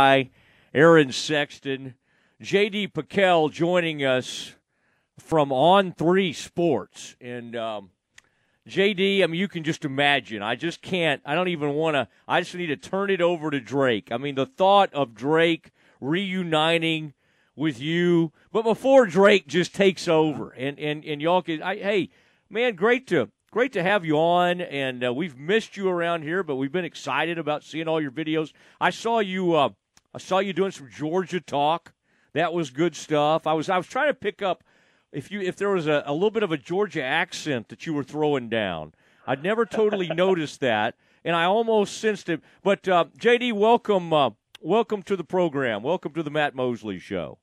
Aaron 0.00 1.10
Sexton, 1.10 1.94
JD 2.40 2.92
PicKell 2.92 3.50
joining 3.50 4.04
us 4.04 4.54
from 5.18 5.50
On 5.50 5.90
Three 5.90 6.32
Sports, 6.32 7.16
and 7.20 7.56
um, 7.56 7.90
JD, 8.68 9.24
I 9.24 9.26
mean, 9.26 9.40
you 9.40 9.48
can 9.48 9.64
just 9.64 9.84
imagine. 9.84 10.40
I 10.40 10.54
just 10.54 10.82
can't. 10.82 11.20
I 11.24 11.34
don't 11.34 11.48
even 11.48 11.70
want 11.70 11.96
to. 11.96 12.06
I 12.28 12.42
just 12.42 12.54
need 12.54 12.68
to 12.68 12.76
turn 12.76 13.10
it 13.10 13.20
over 13.20 13.50
to 13.50 13.58
Drake. 13.58 14.12
I 14.12 14.18
mean, 14.18 14.36
the 14.36 14.46
thought 14.46 14.94
of 14.94 15.16
Drake 15.16 15.72
reuniting 16.00 17.12
with 17.56 17.80
you, 17.80 18.30
but 18.52 18.62
before 18.62 19.04
Drake 19.04 19.48
just 19.48 19.74
takes 19.74 20.06
over, 20.06 20.50
and 20.50 20.78
and 20.78 21.04
and 21.04 21.20
y'all 21.20 21.42
can. 21.42 21.60
I, 21.60 21.74
hey, 21.74 22.10
man, 22.48 22.76
great 22.76 23.08
to 23.08 23.32
great 23.50 23.72
to 23.72 23.82
have 23.82 24.04
you 24.04 24.16
on, 24.16 24.60
and 24.60 25.04
uh, 25.04 25.12
we've 25.12 25.36
missed 25.36 25.76
you 25.76 25.88
around 25.88 26.22
here, 26.22 26.44
but 26.44 26.54
we've 26.54 26.70
been 26.70 26.84
excited 26.84 27.36
about 27.36 27.64
seeing 27.64 27.88
all 27.88 28.00
your 28.00 28.12
videos. 28.12 28.52
I 28.80 28.90
saw 28.90 29.18
you. 29.18 29.54
Uh, 29.54 29.70
I 30.14 30.18
saw 30.18 30.38
you 30.38 30.52
doing 30.52 30.70
some 30.70 30.88
Georgia 30.90 31.40
talk. 31.40 31.92
That 32.32 32.52
was 32.52 32.70
good 32.70 32.96
stuff. 32.96 33.46
I 33.46 33.52
was 33.52 33.68
I 33.68 33.76
was 33.76 33.86
trying 33.86 34.08
to 34.08 34.14
pick 34.14 34.42
up 34.42 34.64
if 35.12 35.30
you 35.30 35.40
if 35.40 35.56
there 35.56 35.70
was 35.70 35.86
a, 35.86 36.02
a 36.06 36.12
little 36.12 36.30
bit 36.30 36.42
of 36.42 36.52
a 36.52 36.56
Georgia 36.56 37.02
accent 37.02 37.68
that 37.68 37.86
you 37.86 37.92
were 37.92 38.04
throwing 38.04 38.48
down. 38.48 38.94
I'd 39.26 39.42
never 39.42 39.66
totally 39.66 40.08
noticed 40.14 40.60
that, 40.60 40.94
and 41.24 41.36
I 41.36 41.44
almost 41.44 41.98
sensed 41.98 42.28
it. 42.28 42.40
But 42.62 42.88
uh, 42.88 43.06
JD, 43.18 43.52
welcome, 43.52 44.12
uh, 44.12 44.30
welcome 44.62 45.02
to 45.04 45.16
the 45.16 45.24
program. 45.24 45.82
Welcome 45.82 46.14
to 46.14 46.22
the 46.22 46.30
Matt 46.30 46.54
Mosley 46.54 46.98
Show. 46.98 47.38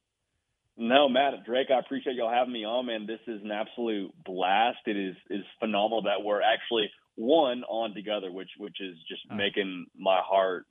No, 0.78 1.08
Matt 1.08 1.46
Drake, 1.46 1.68
I 1.74 1.80
appreciate 1.80 2.16
y'all 2.16 2.34
having 2.34 2.52
me 2.52 2.66
on, 2.66 2.88
man. 2.88 3.06
This 3.06 3.22
is 3.28 3.42
an 3.44 3.52
absolute 3.52 4.12
blast. 4.26 4.80
It 4.88 4.98
is 4.98 5.16
is 5.30 5.44
phenomenal 5.60 6.02
that 6.04 6.24
we're 6.24 6.42
actually 6.42 6.90
one 7.16 7.64
on 7.64 7.94
together, 7.94 8.32
which 8.32 8.50
which 8.58 8.82
is 8.82 8.98
just 9.08 9.22
making 9.32 9.86
my 9.98 10.20
heart 10.24 10.66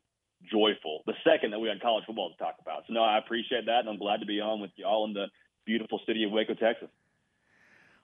joyful. 0.51 1.03
The 1.07 1.15
second 1.25 1.51
that 1.53 1.59
we 1.59 1.69
had 1.69 1.81
college 1.81 2.05
football 2.07 2.31
to 2.31 2.37
talk 2.37 2.57
about. 2.61 2.85
So 2.87 2.93
no, 2.95 3.03
I 3.03 3.19
appreciate 3.19 3.67
that, 3.67 3.81
and 3.81 3.89
I'm 3.89 3.99
glad 3.99 4.21
to 4.21 4.27
be 4.27 4.41
on 4.41 4.61
with 4.61 4.71
y'all 4.77 5.05
in 5.07 5.13
the 5.13 5.27
beautiful 5.67 6.01
city 6.07 6.25
of 6.25 6.31
Waco, 6.31 6.55
Texas. 6.55 6.89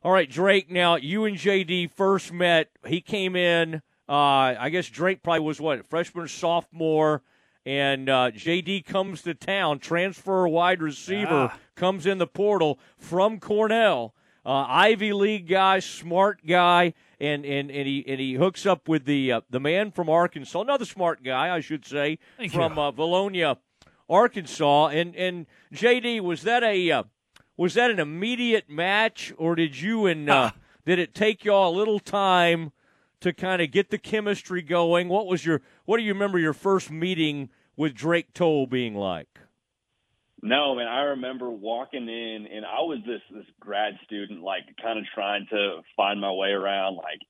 All 0.03 0.13
right, 0.13 0.29
Drake. 0.31 0.71
Now 0.71 0.97
you 0.97 1.25
and 1.27 1.37
JD 1.37 1.93
first 1.93 2.33
met. 2.33 2.71
He 2.87 3.01
came 3.01 3.37
in. 3.37 3.83
Uh, 4.09 4.55
I 4.59 4.71
guess 4.71 4.89
Drake 4.89 5.23
probably 5.23 5.41
was 5.41 5.61
what 5.61 5.87
freshman, 5.87 6.27
sophomore, 6.27 7.23
and 7.67 8.09
uh, 8.09 8.31
JD 8.33 8.87
comes 8.87 9.23
to 9.23 9.35
town. 9.35 9.79
Transfer 9.79 10.49
wide 10.49 10.81
receiver 10.83 11.51
Ah. 11.53 11.59
comes 11.77 12.07
in 12.07 12.19
the 12.19 12.27
portal 12.27 12.79
from 12.97 13.39
Cornell. 13.39 14.15
Uh, 14.45 14.65
Ivy 14.69 15.13
League 15.13 15.47
guy, 15.47 15.81
smart 15.81 16.47
guy, 16.47 16.95
and, 17.21 17.45
and, 17.45 17.71
and 17.71 17.87
he 17.87 18.05
and 18.09 18.19
he 18.19 18.35
hooks 18.35 18.65
up 18.65 18.89
with 18.89 19.05
the 19.05 19.33
uh, 19.33 19.41
the 19.51 19.61
man 19.61 19.91
from 19.91 20.09
Arkansas, 20.09 20.61
another 20.61 20.87
smart 20.87 21.23
guy, 21.23 21.55
I 21.55 21.61
should 21.61 21.85
say, 21.85 22.19
Thank 22.39 22.53
from 22.53 22.79
uh, 22.79 22.91
Vilonia, 22.91 23.59
Arkansas. 24.09 24.89
And 24.89 25.15
and 25.15 25.47
JD, 25.75 26.23
was 26.23 26.43
that 26.43 26.63
a 26.63 26.91
uh, 26.91 27.03
was 27.59 27.75
that 27.75 27.91
an 27.91 28.01
immediate 28.01 28.71
match, 28.71 29.35
or 29.37 29.55
did 29.55 29.79
you 29.79 30.07
and 30.07 30.31
uh, 30.31 30.53
did 30.87 30.99
it 30.99 31.15
take 31.15 31.45
y'all 31.45 31.75
a 31.75 31.77
little 31.77 32.01
time 32.01 32.73
to 33.21 33.35
kind 33.35 33.61
of 33.61 33.71
get 33.71 33.91
the 33.91 33.99
chemistry 33.99 34.63
going? 34.63 35.09
What 35.11 35.27
was 35.27 35.45
your 35.45 35.61
what 35.85 35.99
do 35.99 36.03
you 36.03 36.15
remember 36.15 36.39
your 36.39 36.55
first 36.55 36.91
meeting 36.91 37.51
with 37.77 37.95
Drake 37.95 38.33
Toll 38.33 38.67
being 38.67 38.95
like? 38.95 39.40
No, 40.43 40.75
man, 40.75 40.87
I 40.89 41.03
remember 41.03 41.51
walking 41.51 42.09
in 42.09 42.47
and 42.51 42.65
I 42.65 42.81
was 42.81 43.01
this 43.07 43.21
this 43.31 43.45
grad 43.61 43.95
student, 44.05 44.43
like 44.43 44.63
kind 44.83 44.99
of 44.99 45.05
trying 45.15 45.47
to 45.51 45.81
find 45.97 46.21
my 46.21 46.33
way 46.33 46.49
around, 46.49 46.97
like 46.97 47.21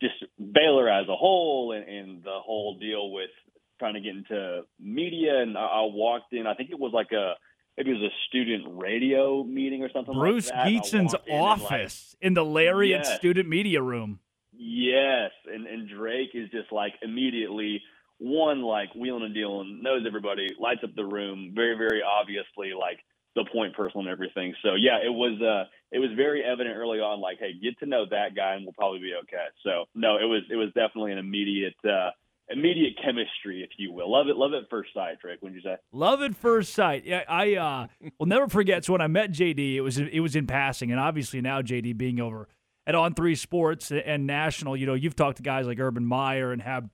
just 0.00 0.14
Baylor 0.38 0.88
as 0.88 1.06
a 1.08 1.16
whole 1.16 1.72
and, 1.72 1.86
and 1.86 2.22
the 2.22 2.38
whole 2.42 2.78
deal 2.78 3.10
with 3.10 3.30
trying 3.78 3.94
to 3.94 4.00
get 4.00 4.16
into 4.16 4.62
media. 4.80 5.42
And 5.42 5.58
I, 5.58 5.60
I 5.60 5.80
walked 5.82 6.32
in, 6.32 6.46
I 6.46 6.54
think 6.54 6.70
it 6.70 6.78
was 6.78 6.92
like 6.94 7.12
a 7.12 7.34
maybe 7.76 7.90
it 7.90 8.00
was 8.00 8.10
a 8.10 8.14
student 8.28 8.80
radio 8.80 9.44
meeting 9.44 9.82
or 9.82 9.90
something. 9.92 10.14
Bruce 10.14 10.48
like 10.48 10.56
that. 10.56 10.66
Geetson's 10.66 11.12
walked 11.12 11.28
in 11.28 11.38
like, 11.38 11.60
office 11.60 12.16
in 12.20 12.34
the 12.34 12.44
Lariat 12.44 13.02
Yes. 13.04 13.16
student 13.18 13.48
media 13.48 13.82
room. 13.82 14.20
Yes, 14.56 15.32
and 15.52 15.66
and 15.66 15.88
Drake 15.88 16.30
is 16.32 16.48
just 16.50 16.72
like 16.72 16.94
immediately 17.02 17.82
one 18.18 18.62
like 18.62 18.94
wheeling 18.94 19.24
and 19.24 19.34
dealing, 19.34 19.80
knows 19.82 20.04
everybody, 20.06 20.48
lights 20.58 20.80
up 20.84 20.94
the 20.94 21.04
room, 21.04 21.52
very 21.54 21.76
very 21.76 22.02
obviously 22.02 22.72
like 22.78 22.98
the 23.34 23.44
point 23.52 23.74
person 23.74 24.00
and 24.00 24.08
everything. 24.08 24.54
So 24.62 24.74
yeah, 24.74 24.98
it 25.04 25.12
was 25.12 25.40
uh 25.42 25.68
it 25.92 25.98
was 25.98 26.10
very 26.16 26.42
evident 26.44 26.76
early 26.76 26.98
on 27.00 27.20
like 27.20 27.38
hey, 27.38 27.52
get 27.60 27.78
to 27.80 27.86
know 27.86 28.04
that 28.10 28.36
guy 28.36 28.54
and 28.54 28.64
we'll 28.64 28.72
probably 28.72 29.00
be 29.00 29.14
okay. 29.22 29.46
So 29.62 29.84
no, 29.94 30.16
it 30.16 30.24
was 30.26 30.42
it 30.50 30.56
was 30.56 30.68
definitely 30.68 31.12
an 31.12 31.18
immediate 31.18 31.76
uh 31.84 32.10
immediate 32.48 32.94
chemistry 33.02 33.62
if 33.62 33.70
you 33.78 33.92
will. 33.92 34.10
Love 34.10 34.28
it 34.28 34.36
love 34.36 34.52
at 34.52 34.68
first 34.70 34.94
sight, 34.94 35.20
Drake, 35.20 35.42
wouldn't 35.42 35.62
you 35.62 35.68
say? 35.68 35.76
Love 35.92 36.22
at 36.22 36.36
first 36.36 36.74
sight. 36.74 37.04
Yeah, 37.04 37.22
I 37.28 37.54
uh, 37.54 37.86
will 38.18 38.26
never 38.26 38.48
forget. 38.48 38.84
So 38.84 38.92
when 38.92 39.00
I 39.00 39.08
met 39.08 39.32
JD, 39.32 39.74
it 39.74 39.80
was 39.80 39.98
it 39.98 40.20
was 40.20 40.36
in 40.36 40.46
passing, 40.46 40.90
and 40.90 41.00
obviously 41.00 41.40
now 41.40 41.62
JD 41.62 41.96
being 41.96 42.20
over 42.20 42.48
at 42.86 42.94
On 42.94 43.14
Three 43.14 43.34
Sports 43.34 43.90
and 43.90 44.26
National, 44.26 44.76
you 44.76 44.86
know, 44.86 44.94
you've 44.94 45.16
talked 45.16 45.38
to 45.38 45.42
guys 45.42 45.66
like 45.66 45.78
Urban 45.80 46.04
Meyer 46.04 46.52
and 46.52 46.62
have 46.62 46.88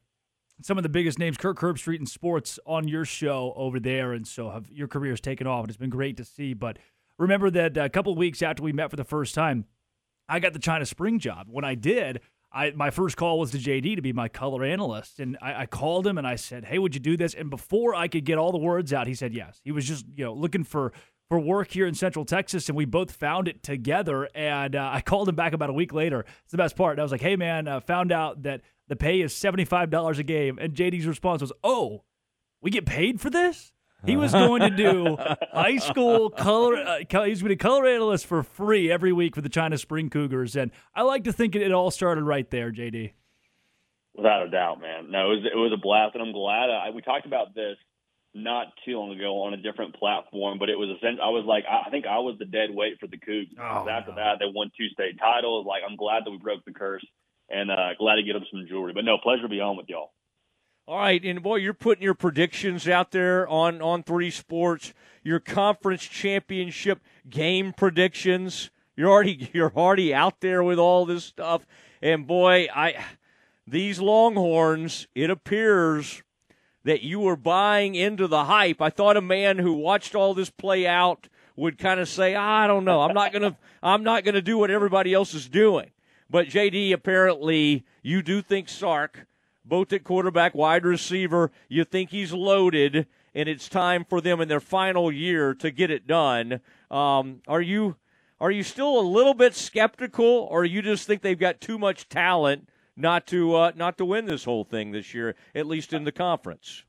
some 0.62 0.76
of 0.78 0.82
the 0.82 0.88
biggest 0.88 1.18
names, 1.18 1.36
Kirk 1.36 1.58
Herbstreit 1.58 1.98
in 1.98 2.06
sports, 2.06 2.58
on 2.66 2.88
your 2.88 3.04
show 3.04 3.52
over 3.56 3.80
there, 3.80 4.12
and 4.12 4.26
so 4.26 4.50
have 4.50 4.70
your 4.70 4.88
career 4.88 5.12
has 5.12 5.20
taken 5.20 5.46
off, 5.46 5.62
and 5.62 5.70
it's 5.70 5.76
been 5.76 5.90
great 5.90 6.16
to 6.18 6.24
see. 6.24 6.54
But 6.54 6.78
remember 7.18 7.50
that 7.50 7.76
a 7.76 7.88
couple 7.88 8.12
of 8.12 8.18
weeks 8.18 8.42
after 8.42 8.62
we 8.62 8.72
met 8.72 8.90
for 8.90 8.96
the 8.96 9.04
first 9.04 9.34
time, 9.34 9.64
I 10.28 10.38
got 10.38 10.52
the 10.52 10.58
China 10.58 10.86
Spring 10.86 11.18
job. 11.18 11.46
When 11.50 11.64
I 11.64 11.74
did, 11.74 12.20
I 12.52 12.72
my 12.72 12.90
first 12.90 13.16
call 13.16 13.38
was 13.38 13.52
to 13.52 13.58
JD 13.58 13.96
to 13.96 14.02
be 14.02 14.12
my 14.12 14.28
color 14.28 14.64
analyst, 14.64 15.20
and 15.20 15.38
I, 15.40 15.62
I 15.62 15.66
called 15.66 16.06
him 16.06 16.18
and 16.18 16.26
I 16.26 16.36
said, 16.36 16.64
"Hey, 16.64 16.78
would 16.78 16.94
you 16.94 17.00
do 17.00 17.16
this?" 17.16 17.34
And 17.34 17.50
before 17.50 17.94
I 17.94 18.08
could 18.08 18.24
get 18.24 18.38
all 18.38 18.52
the 18.52 18.58
words 18.58 18.92
out, 18.92 19.06
he 19.06 19.14
said 19.14 19.32
yes. 19.32 19.60
He 19.64 19.72
was 19.72 19.86
just 19.86 20.06
you 20.14 20.24
know 20.24 20.32
looking 20.32 20.64
for 20.64 20.92
for 21.30 21.40
work 21.40 21.70
here 21.70 21.86
in 21.86 21.94
Central 21.94 22.24
Texas, 22.26 22.68
and 22.68 22.76
we 22.76 22.84
both 22.84 23.12
found 23.12 23.48
it 23.48 23.62
together. 23.62 24.28
And 24.34 24.76
uh, 24.76 24.90
I 24.92 25.00
called 25.00 25.28
him 25.28 25.36
back 25.36 25.54
about 25.54 25.70
a 25.70 25.72
week 25.72 25.94
later. 25.94 26.26
It's 26.42 26.50
the 26.50 26.58
best 26.58 26.76
part. 26.76 26.94
And 26.94 27.00
I 27.00 27.02
was 27.04 27.12
like, 27.12 27.22
"Hey, 27.22 27.36
man, 27.36 27.68
uh, 27.68 27.80
found 27.80 28.12
out 28.12 28.42
that 28.42 28.60
the 28.88 28.96
pay 28.96 29.20
is 29.22 29.34
seventy 29.34 29.64
five 29.64 29.88
dollars 29.88 30.18
a 30.18 30.24
game," 30.24 30.58
and 30.60 30.74
JD's 30.74 31.06
response 31.06 31.40
was, 31.40 31.52
"Oh." 31.64 32.02
We 32.62 32.70
get 32.70 32.84
paid 32.84 33.22
for 33.22 33.30
this? 33.30 33.72
He 34.04 34.16
was 34.16 34.32
going 34.32 34.60
to 34.60 34.68
do 34.68 35.16
high 35.52 35.78
school 35.78 36.28
color. 36.28 36.76
Uh, 36.76 36.98
co- 37.08 37.24
he 37.24 37.30
was 37.30 37.40
going 37.40 37.48
to 37.48 37.56
be 37.56 37.56
color 37.56 37.86
analyst 37.86 38.26
for 38.26 38.42
free 38.42 38.90
every 38.90 39.12
week 39.14 39.34
for 39.34 39.40
the 39.40 39.48
China 39.48 39.78
Spring 39.78 40.10
Cougars, 40.10 40.56
and 40.56 40.70
I 40.94 41.02
like 41.02 41.24
to 41.24 41.32
think 41.32 41.54
it, 41.54 41.62
it 41.62 41.72
all 41.72 41.90
started 41.90 42.24
right 42.24 42.48
there, 42.50 42.70
JD. 42.70 43.12
Without 44.14 44.42
a 44.42 44.50
doubt, 44.50 44.80
man. 44.80 45.10
No, 45.10 45.32
it 45.32 45.36
was 45.36 45.46
it 45.54 45.56
was 45.56 45.72
a 45.72 45.80
blast, 45.80 46.14
and 46.14 46.22
I'm 46.22 46.32
glad. 46.32 46.68
I, 46.68 46.90
we 46.90 47.00
talked 47.00 47.24
about 47.24 47.54
this 47.54 47.76
not 48.34 48.68
too 48.84 48.98
long 48.98 49.12
ago 49.12 49.42
on 49.42 49.54
a 49.54 49.56
different 49.56 49.94
platform, 49.96 50.58
but 50.58 50.68
it 50.68 50.78
was 50.78 50.88
essentially. 50.90 51.22
I 51.22 51.30
was 51.30 51.44
like, 51.46 51.64
I 51.68 51.90
think 51.90 52.06
I 52.06 52.18
was 52.18 52.36
the 52.38 52.44
dead 52.44 52.70
weight 52.70 52.98
for 53.00 53.06
the 53.06 53.18
Cougs. 53.18 53.50
Oh, 53.58 53.88
After 53.88 54.12
no. 54.12 54.16
that, 54.16 54.38
they 54.38 54.46
won 54.46 54.70
two 54.76 54.88
state 54.88 55.18
titles. 55.18 55.66
Like, 55.66 55.82
I'm 55.88 55.96
glad 55.96 56.24
that 56.24 56.30
we 56.30 56.38
broke 56.38 56.64
the 56.64 56.72
curse, 56.72 57.04
and 57.48 57.70
uh, 57.70 57.94
glad 57.98 58.16
to 58.16 58.22
get 58.22 58.34
them 58.34 58.44
some 58.50 58.66
jewelry. 58.68 58.92
But 58.92 59.04
no, 59.04 59.18
pleasure 59.18 59.42
to 59.42 59.48
be 59.48 59.60
on 59.60 59.76
with 59.76 59.88
y'all. 59.88 60.12
All 60.86 60.98
right, 60.98 61.22
and 61.24 61.42
boy, 61.42 61.56
you're 61.56 61.74
putting 61.74 62.02
your 62.02 62.14
predictions 62.14 62.88
out 62.88 63.10
there 63.10 63.46
on 63.48 63.82
on 63.82 64.02
three 64.02 64.30
sports. 64.30 64.92
Your 65.22 65.40
conference 65.40 66.02
championship 66.02 67.00
game 67.28 67.72
predictions. 67.72 68.70
You're 68.96 69.10
already 69.10 69.50
you're 69.52 69.72
already 69.74 70.14
out 70.14 70.40
there 70.40 70.62
with 70.62 70.78
all 70.78 71.04
this 71.04 71.24
stuff, 71.24 71.66
and 72.00 72.26
boy, 72.26 72.68
I 72.74 73.04
these 73.66 74.00
Longhorns. 74.00 75.06
It 75.14 75.30
appears 75.30 76.22
that 76.84 77.02
you 77.02 77.20
were 77.20 77.36
buying 77.36 77.94
into 77.94 78.26
the 78.26 78.44
hype. 78.44 78.80
I 78.80 78.90
thought 78.90 79.16
a 79.16 79.22
man 79.22 79.58
who 79.58 79.72
watched 79.72 80.14
all 80.14 80.34
this 80.34 80.50
play 80.50 80.86
out 80.86 81.28
would 81.56 81.78
kind 81.78 82.00
of 82.00 82.08
say, 82.08 82.34
"I 82.34 82.66
don't 82.66 82.84
know. 82.84 83.02
I'm 83.02 83.14
not 83.14 83.32
gonna 83.32 83.56
I'm 83.82 84.02
not 84.02 84.24
gonna 84.24 84.42
do 84.42 84.58
what 84.58 84.70
everybody 84.70 85.12
else 85.12 85.34
is 85.34 85.48
doing." 85.48 85.90
But 86.28 86.48
JD, 86.48 86.92
apparently, 86.92 87.84
you 88.02 88.22
do 88.22 88.40
think 88.40 88.68
Sark 88.68 89.26
both 89.64 89.92
at 89.92 90.04
quarterback, 90.04 90.54
wide 90.54 90.84
receiver. 90.84 91.50
You 91.68 91.84
think 91.84 92.10
he's 92.10 92.32
loaded, 92.32 93.06
and 93.34 93.48
it's 93.48 93.68
time 93.68 94.04
for 94.04 94.20
them 94.20 94.40
in 94.40 94.48
their 94.48 94.60
final 94.60 95.12
year 95.12 95.54
to 95.54 95.70
get 95.70 95.90
it 95.90 96.06
done. 96.06 96.60
Um, 96.90 97.42
are 97.46 97.62
you 97.62 97.96
are 98.40 98.50
you 98.50 98.62
still 98.62 98.98
a 98.98 99.02
little 99.02 99.34
bit 99.34 99.54
skeptical, 99.54 100.48
or 100.50 100.64
you 100.64 100.80
just 100.80 101.06
think 101.06 101.20
they've 101.20 101.38
got 101.38 101.60
too 101.60 101.78
much 101.78 102.08
talent 102.08 102.68
not 102.96 103.26
to 103.28 103.54
uh, 103.54 103.72
not 103.76 103.98
to 103.98 104.04
win 104.04 104.26
this 104.26 104.44
whole 104.44 104.64
thing 104.64 104.92
this 104.92 105.14
year, 105.14 105.34
at 105.54 105.66
least 105.66 105.92
in 105.92 106.04
the 106.04 106.12
conference? 106.12 106.84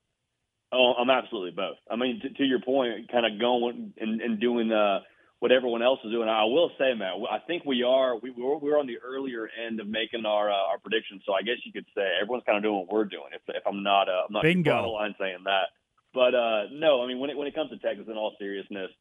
Oh, 0.74 0.94
I'm 0.98 1.09
absolutely 1.09 1.51
both. 1.51 1.77
I 1.89 1.98
mean, 1.98 2.21
to, 2.21 2.30
to 2.30 2.44
your 2.44 2.62
point, 2.62 3.12
kind 3.12 3.25
of 3.25 3.39
going 3.39 3.94
and, 4.00 4.21
and 4.21 4.39
doing 4.39 4.71
uh, 4.71 5.00
what 5.39 5.51
everyone 5.51 5.81
else 5.81 6.00
is 6.06 6.12
doing. 6.12 6.30
I 6.30 6.45
will 6.45 6.71
say, 6.77 6.94
Matt, 6.95 7.15
I 7.30 7.39
think 7.39 7.65
we 7.65 7.83
are 7.83 8.18
we 8.18 8.30
we're, 8.30 8.57
we're 8.57 8.80
on 8.80 8.88
the 8.88 8.98
earlier 9.03 9.50
end 9.68 9.80
of 9.80 9.88
making 9.88 10.25
our 10.25 10.50
uh, 10.50 10.69
our 10.71 10.77
predictions. 10.77 11.24
So 11.25 11.33
I 11.33 11.42
guess 11.42 11.57
you 11.65 11.74
could 11.74 11.88
say 11.95 12.04
everyone's 12.21 12.44
kind 12.45 12.57
of 12.57 12.63
doing 12.63 12.77
what 12.77 12.92
we're 12.92 13.06
doing. 13.06 13.33
If 13.33 13.42
if 13.47 13.63
I'm 13.65 13.83
not 13.83 14.07
uh, 14.07 14.27
I'm 14.27 14.33
not 14.33 14.44
Bingo. 14.44 14.71
on 14.71 14.83
the 14.83 14.89
line 14.89 15.15
saying 15.19 15.44
that, 15.45 15.74
but 16.13 16.36
uh, 16.36 16.69
no, 16.71 17.04
I 17.04 17.07
mean 17.07 17.19
when 17.19 17.31
it 17.31 17.38
when 17.38 17.47
it 17.47 17.56
comes 17.56 17.71
to 17.71 17.77
Texas, 17.80 18.06
in 18.07 18.13
all 18.18 18.36
seriousness, 18.39 18.92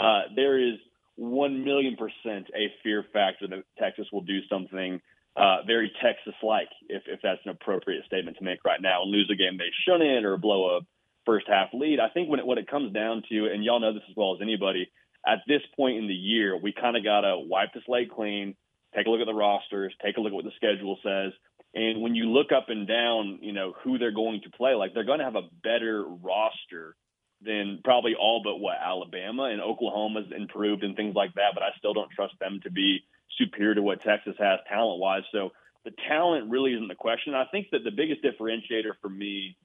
uh, 0.00 0.22
there 0.34 0.58
is 0.58 0.74
one 1.16 1.62
million 1.62 1.96
percent 1.96 2.46
a 2.56 2.72
fear 2.82 3.04
factor 3.12 3.46
that 3.48 3.62
Texas 3.78 4.06
will 4.12 4.22
do 4.22 4.40
something 4.48 4.98
uh, 5.36 5.62
very 5.66 5.92
Texas-like, 6.02 6.68
if 6.88 7.02
if 7.06 7.20
that's 7.22 7.40
an 7.44 7.50
appropriate 7.50 8.04
statement 8.06 8.36
to 8.38 8.44
make 8.44 8.64
right 8.64 8.80
now, 8.80 9.02
and 9.02 9.10
lose 9.10 9.30
a 9.32 9.36
game 9.36 9.56
they 9.56 9.70
shouldn't, 9.84 10.26
or 10.26 10.36
blow 10.36 10.76
a 10.76 10.80
first 11.24 11.46
half 11.48 11.68
lead. 11.72 12.00
I 12.00 12.08
think 12.08 12.28
when 12.28 12.40
it, 12.40 12.46
what 12.46 12.58
it 12.58 12.68
comes 12.68 12.92
down 12.92 13.22
to, 13.30 13.46
and 13.46 13.64
y'all 13.64 13.80
know 13.80 13.92
this 13.92 14.02
as 14.10 14.16
well 14.16 14.34
as 14.34 14.42
anybody, 14.42 14.90
at 15.26 15.38
this 15.46 15.62
point 15.76 15.98
in 15.98 16.08
the 16.08 16.14
year, 16.14 16.56
we 16.56 16.72
kind 16.72 16.96
of 16.96 17.04
got 17.04 17.20
to 17.22 17.38
wipe 17.38 17.72
the 17.72 17.80
slate 17.86 18.10
clean, 18.10 18.56
take 18.94 19.06
a 19.06 19.10
look 19.10 19.20
at 19.20 19.26
the 19.26 19.34
rosters, 19.34 19.94
take 20.04 20.16
a 20.16 20.20
look 20.20 20.32
at 20.32 20.34
what 20.34 20.44
the 20.44 20.52
schedule 20.56 20.98
says. 21.02 21.32
And 21.74 22.02
when 22.02 22.14
you 22.14 22.24
look 22.24 22.52
up 22.52 22.68
and 22.68 22.86
down, 22.86 23.38
you 23.40 23.52
know, 23.52 23.72
who 23.82 23.98
they're 23.98 24.12
going 24.12 24.42
to 24.42 24.50
play, 24.50 24.74
like 24.74 24.92
they're 24.92 25.04
going 25.04 25.20
to 25.20 25.24
have 25.24 25.36
a 25.36 25.48
better 25.62 26.04
roster 26.04 26.96
than 27.44 27.80
probably 27.84 28.14
all 28.14 28.42
but 28.42 28.56
what 28.58 28.76
Alabama 28.82 29.44
and 29.44 29.60
Oklahoma's 29.60 30.30
improved 30.36 30.84
and 30.84 30.96
things 30.96 31.14
like 31.14 31.34
that. 31.34 31.52
But 31.54 31.62
I 31.62 31.70
still 31.78 31.94
don't 31.94 32.10
trust 32.10 32.34
them 32.40 32.60
to 32.64 32.70
be 32.70 33.00
superior 33.38 33.74
to 33.74 33.82
what 33.82 34.02
Texas 34.02 34.36
has 34.38 34.60
talent 34.68 35.00
wise. 35.00 35.22
So 35.32 35.50
the 35.84 35.92
talent 36.08 36.50
really 36.50 36.72
isn't 36.72 36.88
the 36.88 36.94
question. 36.94 37.34
I 37.34 37.46
think 37.50 37.68
that 37.72 37.84
the 37.84 37.90
biggest 37.90 38.22
differentiator 38.22 38.92
for 39.00 39.08
me 39.08 39.56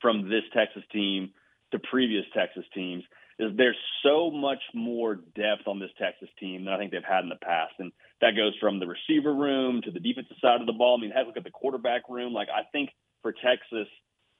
from 0.00 0.28
this 0.28 0.42
Texas 0.52 0.82
team 0.92 1.30
to 1.72 1.78
previous 1.78 2.24
Texas 2.34 2.64
teams 2.74 3.04
is 3.38 3.52
there's 3.56 3.76
so 4.02 4.30
much 4.30 4.62
more 4.74 5.14
depth 5.14 5.66
on 5.66 5.78
this 5.78 5.90
Texas 5.98 6.28
team 6.40 6.64
than 6.64 6.72
I 6.72 6.78
think 6.78 6.90
they've 6.90 7.02
had 7.06 7.22
in 7.22 7.28
the 7.28 7.36
past. 7.36 7.74
And 7.78 7.92
that 8.20 8.36
goes 8.36 8.54
from 8.60 8.80
the 8.80 8.86
receiver 8.86 9.34
room 9.34 9.82
to 9.82 9.90
the 9.90 10.00
defensive 10.00 10.36
side 10.40 10.60
of 10.60 10.66
the 10.66 10.72
ball. 10.72 10.96
I 10.96 11.02
mean, 11.02 11.10
have 11.10 11.26
a 11.26 11.28
look 11.28 11.36
at 11.36 11.44
the 11.44 11.50
quarterback 11.50 12.08
room. 12.08 12.32
Like, 12.32 12.48
I 12.48 12.62
think 12.72 12.90
for 13.22 13.32
Texas, 13.32 13.88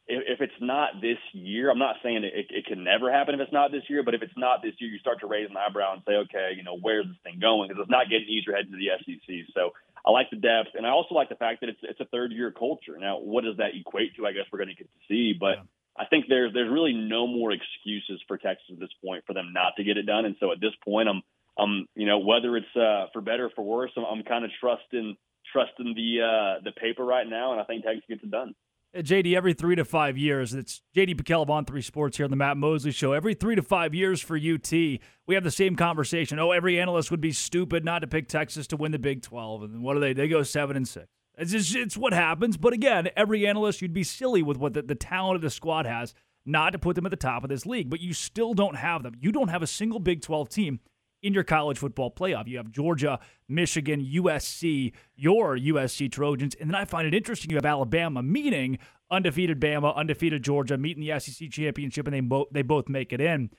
if, 0.06 0.38
if 0.38 0.41
it's 0.41 0.61
not 0.61 1.00
this 1.00 1.19
year, 1.32 1.70
I'm 1.70 1.79
not 1.79 1.97
saying 2.03 2.25
it, 2.25 2.32
it, 2.35 2.47
it 2.50 2.67
can 2.67 2.85
never 2.85 3.11
happen 3.12 3.35
if 3.35 3.41
it's 3.41 3.53
not 3.53 3.73
this 3.73 3.85
year, 3.88 4.03
but 4.03 4.14
if 4.14 4.23
it's 4.23 4.37
not 4.37 4.62
this 4.62 4.75
year, 4.79 4.91
you 4.91 4.99
start 4.99 5.20
to 5.20 5.26
raise 5.26 5.50
an 5.50 5.56
eyebrow 5.56 5.94
and 5.94 6.03
say, 6.06 6.14
okay, 6.26 6.53
you 6.56 6.62
know, 6.62 6.79
where's 6.81 7.06
this 7.06 7.17
thing 7.25 7.38
going? 7.41 7.69
Because 7.69 7.82
it's 7.82 7.91
not 7.91 8.08
getting 8.08 8.29
easier 8.29 8.55
heading 8.55 8.73
to 8.73 8.79
the 8.79 8.91
SEC. 9.05 9.53
So 9.55 9.73
I 10.06 10.11
like 10.11 10.31
the 10.31 10.37
depth, 10.37 10.75
and 10.75 10.87
I 10.87 10.91
also 10.91 11.14
like 11.14 11.29
the 11.29 11.37
fact 11.37 11.61
that 11.61 11.69
it's 11.69 11.81
it's 11.82 12.00
a 12.00 12.06
third 12.06 12.32
year 12.32 12.50
culture. 12.50 12.97
Now, 12.99 13.19
what 13.19 13.44
does 13.44 13.56
that 13.58 13.75
equate 13.75 14.17
to? 14.17 14.26
I 14.26 14.32
guess 14.32 14.47
we're 14.53 14.58
going 14.58 14.75
to 14.75 14.79
get 14.79 14.88
to 14.88 15.00
see, 15.08 15.35
but. 15.38 15.56
Yeah 15.58 15.69
I 15.99 16.05
think 16.06 16.26
there's 16.29 16.53
there's 16.53 16.70
really 16.70 16.93
no 16.93 17.26
more 17.26 17.53
excuses 17.53 18.20
for 18.29 18.37
Texas 18.37 18.67
at 18.70 18.79
this 18.79 18.93
point 19.05 19.25
for 19.26 19.32
them 19.32 19.53
not 19.53 19.76
to 19.76 19.85
get 19.85 19.97
it 19.97 20.05
done. 20.05 20.25
And 20.25 20.37
so 20.41 20.53
at 20.53 20.61
this 20.61 20.75
point, 20.85 21.08
I'm 21.08 21.23
I'm 21.58 21.87
you 21.94 22.06
know 22.06 22.19
whether 22.19 22.56
it's 22.56 22.76
uh, 22.76 23.06
for 23.12 23.20
better 23.20 23.47
or 23.47 23.50
for 23.50 23.64
worse, 23.64 23.91
I'm, 23.97 24.05
I'm 24.05 24.23
kind 24.23 24.44
of 24.44 24.50
trusting 24.61 25.17
trusting 25.53 25.94
the 25.94 26.23
uh, 26.23 26.64
the 26.64 26.73
paper 26.73 27.05
right 27.05 27.26
now, 27.26 27.53
and 27.53 27.61
I 27.61 27.64
think 27.64 27.85
Texas 27.85 28.05
gets 28.08 28.23
it 28.23 28.31
done. 28.31 28.55
Uh, 28.94 29.00
JD, 29.00 29.36
every 29.36 29.54
three 29.54 29.76
to 29.76 29.84
five 29.84 30.16
years, 30.16 30.54
it's 30.54 30.82
JD 30.94 31.20
PicKell 31.20 31.48
on 31.48 31.64
Three 31.64 31.82
Sports 31.82 32.16
here 32.16 32.24
on 32.24 32.30
the 32.30 32.36
Matt 32.36 32.56
Mosley 32.56 32.92
Show. 32.92 33.12
Every 33.12 33.34
three 33.34 33.56
to 33.56 33.62
five 33.62 33.94
years 33.94 34.20
for 34.20 34.36
UT, 34.36 34.72
we 34.72 35.34
have 35.34 35.44
the 35.44 35.50
same 35.50 35.76
conversation. 35.76 36.38
Oh, 36.38 36.52
every 36.52 36.78
analyst 36.78 37.10
would 37.10 37.20
be 37.20 37.32
stupid 37.32 37.84
not 37.84 38.00
to 38.00 38.06
pick 38.06 38.28
Texas 38.28 38.66
to 38.68 38.76
win 38.76 38.92
the 38.92 38.98
Big 38.98 39.22
12. 39.22 39.62
And 39.62 39.82
what 39.82 39.94
do 39.94 40.00
they? 40.00 40.12
They 40.12 40.28
go 40.28 40.42
seven 40.42 40.76
and 40.76 40.86
six. 40.86 41.06
It's, 41.38 41.52
just, 41.52 41.74
it's 41.74 41.96
what 41.96 42.12
happens. 42.12 42.56
But 42.56 42.72
again, 42.72 43.08
every 43.16 43.46
analyst, 43.46 43.82
you'd 43.82 43.92
be 43.92 44.04
silly 44.04 44.42
with 44.42 44.56
what 44.56 44.72
the, 44.72 44.82
the 44.82 44.94
talent 44.94 45.36
of 45.36 45.42
the 45.42 45.50
squad 45.50 45.86
has 45.86 46.14
not 46.46 46.70
to 46.70 46.78
put 46.78 46.94
them 46.94 47.04
at 47.04 47.10
the 47.10 47.16
top 47.16 47.42
of 47.42 47.50
this 47.50 47.66
league. 47.66 47.90
But 47.90 48.00
you 48.00 48.14
still 48.14 48.54
don't 48.54 48.76
have 48.76 49.02
them. 49.02 49.14
You 49.20 49.32
don't 49.32 49.48
have 49.48 49.62
a 49.62 49.66
single 49.66 49.98
Big 49.98 50.22
12 50.22 50.48
team 50.48 50.80
in 51.22 51.34
your 51.34 51.44
college 51.44 51.78
football 51.78 52.10
playoff. 52.10 52.46
You 52.46 52.58
have 52.58 52.70
Georgia, 52.70 53.18
Michigan, 53.48 54.04
USC, 54.04 54.92
your 55.14 55.56
USC 55.56 56.10
Trojans. 56.10 56.54
And 56.60 56.70
then 56.70 56.74
I 56.74 56.84
find 56.84 57.06
it 57.06 57.14
interesting 57.14 57.50
you 57.50 57.56
have 57.56 57.66
Alabama 57.66 58.22
meeting 58.22 58.78
undefeated 59.10 59.60
Bama, 59.60 59.94
undefeated 59.94 60.42
Georgia, 60.42 60.76
meeting 60.76 61.04
the 61.04 61.18
SEC 61.18 61.50
championship, 61.50 62.06
and 62.06 62.14
they, 62.14 62.20
mo- 62.20 62.46
they 62.50 62.62
both 62.62 62.88
make 62.88 63.12
it 63.12 63.20
in. 63.20 63.50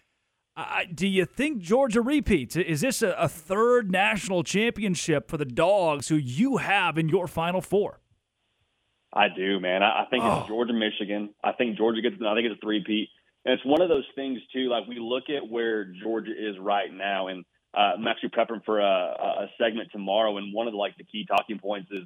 Uh, 0.55 0.81
do 0.91 1.07
you 1.07 1.23
think 1.23 1.59
Georgia 1.59 2.01
repeats? 2.01 2.55
Is 2.55 2.81
this 2.81 3.03
a, 3.03 3.11
a, 3.11 3.29
third 3.29 3.91
national 3.91 4.43
championship 4.43 5.29
for 5.29 5.37
the 5.37 5.45
Dogs 5.45 6.07
who 6.07 6.15
you 6.15 6.57
have 6.57 6.97
in 6.97 7.09
your 7.09 7.27
Final 7.27 7.61
Four? 7.61 7.99
I 9.13 9.27
do, 9.29 9.59
man. 9.59 9.83
I, 9.83 10.01
I 10.01 10.05
think 10.09 10.23
oh. 10.23 10.39
it's 10.39 10.47
Georgia, 10.47 10.73
Michigan. 10.73 11.29
I 11.43 11.51
think 11.51 11.77
Georgia 11.77 12.01
gets. 12.01 12.15
I 12.15 12.33
think 12.33 12.47
it's 12.47 12.57
a 12.57 12.65
three-peat, 12.65 13.09
and 13.47 13.53
it's 13.53 13.65
one 13.65 13.81
of 13.81 13.87
those 13.87 14.05
things 14.13 14.39
too. 14.53 14.67
Like 14.69 14.87
we 14.87 14.99
look 14.99 15.23
at 15.29 15.49
where 15.49 15.85
Georgia 15.85 16.31
is 16.31 16.59
right 16.59 16.93
now, 16.93 17.27
and 17.27 17.45
uh, 17.73 17.93
I'm 17.97 18.05
actually 18.05 18.29
prepping 18.29 18.63
for 18.65 18.81
a, 18.81 18.83
a 18.83 19.47
segment 19.57 19.89
tomorrow, 19.93 20.37
and 20.37 20.53
one 20.53 20.67
of 20.67 20.73
the, 20.73 20.77
like 20.77 20.97
the 20.97 21.05
key 21.05 21.25
talking 21.25 21.57
points 21.57 21.89
is 21.89 22.03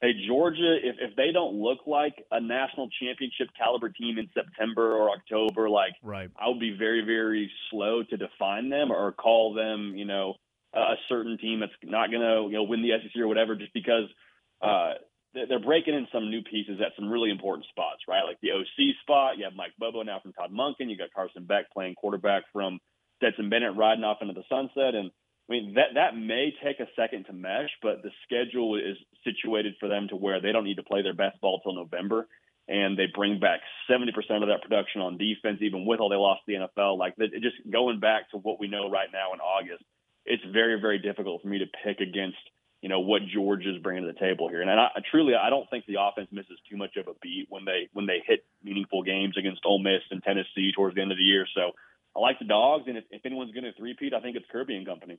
hey, 0.00 0.12
Georgia, 0.28 0.76
if, 0.82 0.96
if 1.00 1.16
they 1.16 1.32
don't 1.32 1.54
look 1.54 1.78
like 1.86 2.14
a 2.30 2.40
national 2.40 2.88
championship 3.00 3.48
caliber 3.56 3.88
team 3.88 4.18
in 4.18 4.28
September 4.34 4.92
or 4.92 5.10
October, 5.10 5.68
like 5.68 5.94
right. 6.02 6.30
I 6.38 6.48
would 6.48 6.60
be 6.60 6.76
very, 6.78 7.02
very 7.04 7.50
slow 7.70 8.02
to 8.02 8.16
define 8.16 8.68
them 8.68 8.92
or 8.92 9.12
call 9.12 9.54
them, 9.54 9.94
you 9.96 10.04
know, 10.04 10.34
a 10.74 10.94
certain 11.08 11.38
team 11.38 11.60
that's 11.60 11.72
not 11.82 12.10
going 12.10 12.20
to, 12.20 12.48
you 12.50 12.56
know, 12.56 12.64
win 12.64 12.82
the 12.82 12.90
SEC 13.02 13.20
or 13.20 13.28
whatever, 13.28 13.56
just 13.56 13.72
because 13.72 14.04
uh, 14.60 14.94
they're 15.34 15.60
breaking 15.60 15.94
in 15.94 16.06
some 16.12 16.30
new 16.30 16.42
pieces 16.42 16.80
at 16.80 16.92
some 16.96 17.10
really 17.10 17.30
important 17.30 17.66
spots, 17.68 18.02
right? 18.08 18.24
Like 18.24 18.40
the 18.40 18.52
OC 18.52 18.96
spot, 19.02 19.38
you 19.38 19.44
have 19.44 19.54
Mike 19.54 19.72
Bobo 19.78 20.02
now 20.02 20.20
from 20.20 20.32
Todd 20.32 20.52
Monken, 20.52 20.88
you 20.90 20.96
got 20.96 21.12
Carson 21.14 21.44
Beck 21.44 21.70
playing 21.72 21.94
quarterback 21.96 22.44
from 22.52 22.78
Stetson 23.16 23.50
Bennett 23.50 23.76
riding 23.76 24.04
off 24.04 24.18
into 24.20 24.34
the 24.34 24.44
sunset, 24.48 24.94
and 24.94 25.10
I 25.48 25.52
mean 25.52 25.74
that 25.74 25.94
that 25.94 26.16
may 26.16 26.54
take 26.64 26.80
a 26.80 26.88
second 26.96 27.24
to 27.26 27.32
mesh, 27.32 27.70
but 27.82 28.02
the 28.02 28.10
schedule 28.24 28.76
is 28.76 28.96
situated 29.24 29.74
for 29.78 29.88
them 29.88 30.08
to 30.08 30.16
where 30.16 30.40
they 30.40 30.52
don't 30.52 30.64
need 30.64 30.76
to 30.76 30.82
play 30.82 31.02
their 31.02 31.14
best 31.14 31.40
ball 31.40 31.60
till 31.60 31.74
November, 31.74 32.28
and 32.68 32.98
they 32.98 33.06
bring 33.14 33.40
back 33.40 33.60
70% 33.90 34.08
of 34.42 34.48
that 34.48 34.62
production 34.62 35.00
on 35.00 35.18
defense, 35.18 35.58
even 35.60 35.84
with 35.84 36.00
all 36.00 36.08
they 36.08 36.16
lost 36.16 36.42
the 36.46 36.54
NFL. 36.54 36.98
Like 36.98 37.16
just 37.18 37.56
going 37.70 38.00
back 38.00 38.30
to 38.30 38.38
what 38.38 38.58
we 38.58 38.68
know 38.68 38.90
right 38.90 39.08
now 39.12 39.34
in 39.34 39.40
August, 39.40 39.84
it's 40.24 40.44
very 40.52 40.80
very 40.80 40.98
difficult 40.98 41.42
for 41.42 41.48
me 41.48 41.58
to 41.58 41.66
pick 41.84 42.00
against 42.00 42.38
you 42.84 42.90
know 42.90 43.00
what 43.00 43.22
Georgia's 43.26 43.78
bringing 43.82 44.04
to 44.04 44.12
the 44.12 44.18
table 44.18 44.50
here. 44.50 44.60
And 44.60 44.70
I, 44.70 44.88
I 44.94 45.00
truly 45.10 45.32
I 45.34 45.48
don't 45.48 45.68
think 45.70 45.86
the 45.86 45.96
offense 45.98 46.28
misses 46.30 46.58
too 46.70 46.76
much 46.76 46.98
of 46.98 47.08
a 47.08 47.14
beat 47.22 47.46
when 47.48 47.64
they 47.64 47.88
when 47.94 48.04
they 48.04 48.22
hit 48.26 48.44
meaningful 48.62 49.02
games 49.02 49.38
against 49.38 49.62
Ole 49.64 49.78
Miss 49.78 50.02
and 50.10 50.22
Tennessee 50.22 50.70
towards 50.76 50.94
the 50.94 51.00
end 51.00 51.10
of 51.10 51.16
the 51.16 51.24
year. 51.24 51.46
So 51.54 51.70
I 52.14 52.20
like 52.20 52.38
the 52.38 52.44
dogs, 52.44 52.84
and 52.86 52.98
if, 52.98 53.04
if 53.10 53.24
anyone's 53.24 53.52
going 53.52 53.64
to 53.64 53.72
three-peat, 53.72 54.12
I 54.12 54.20
think 54.20 54.36
it's 54.36 54.44
Kirby 54.52 54.76
and 54.76 54.86
company. 54.86 55.18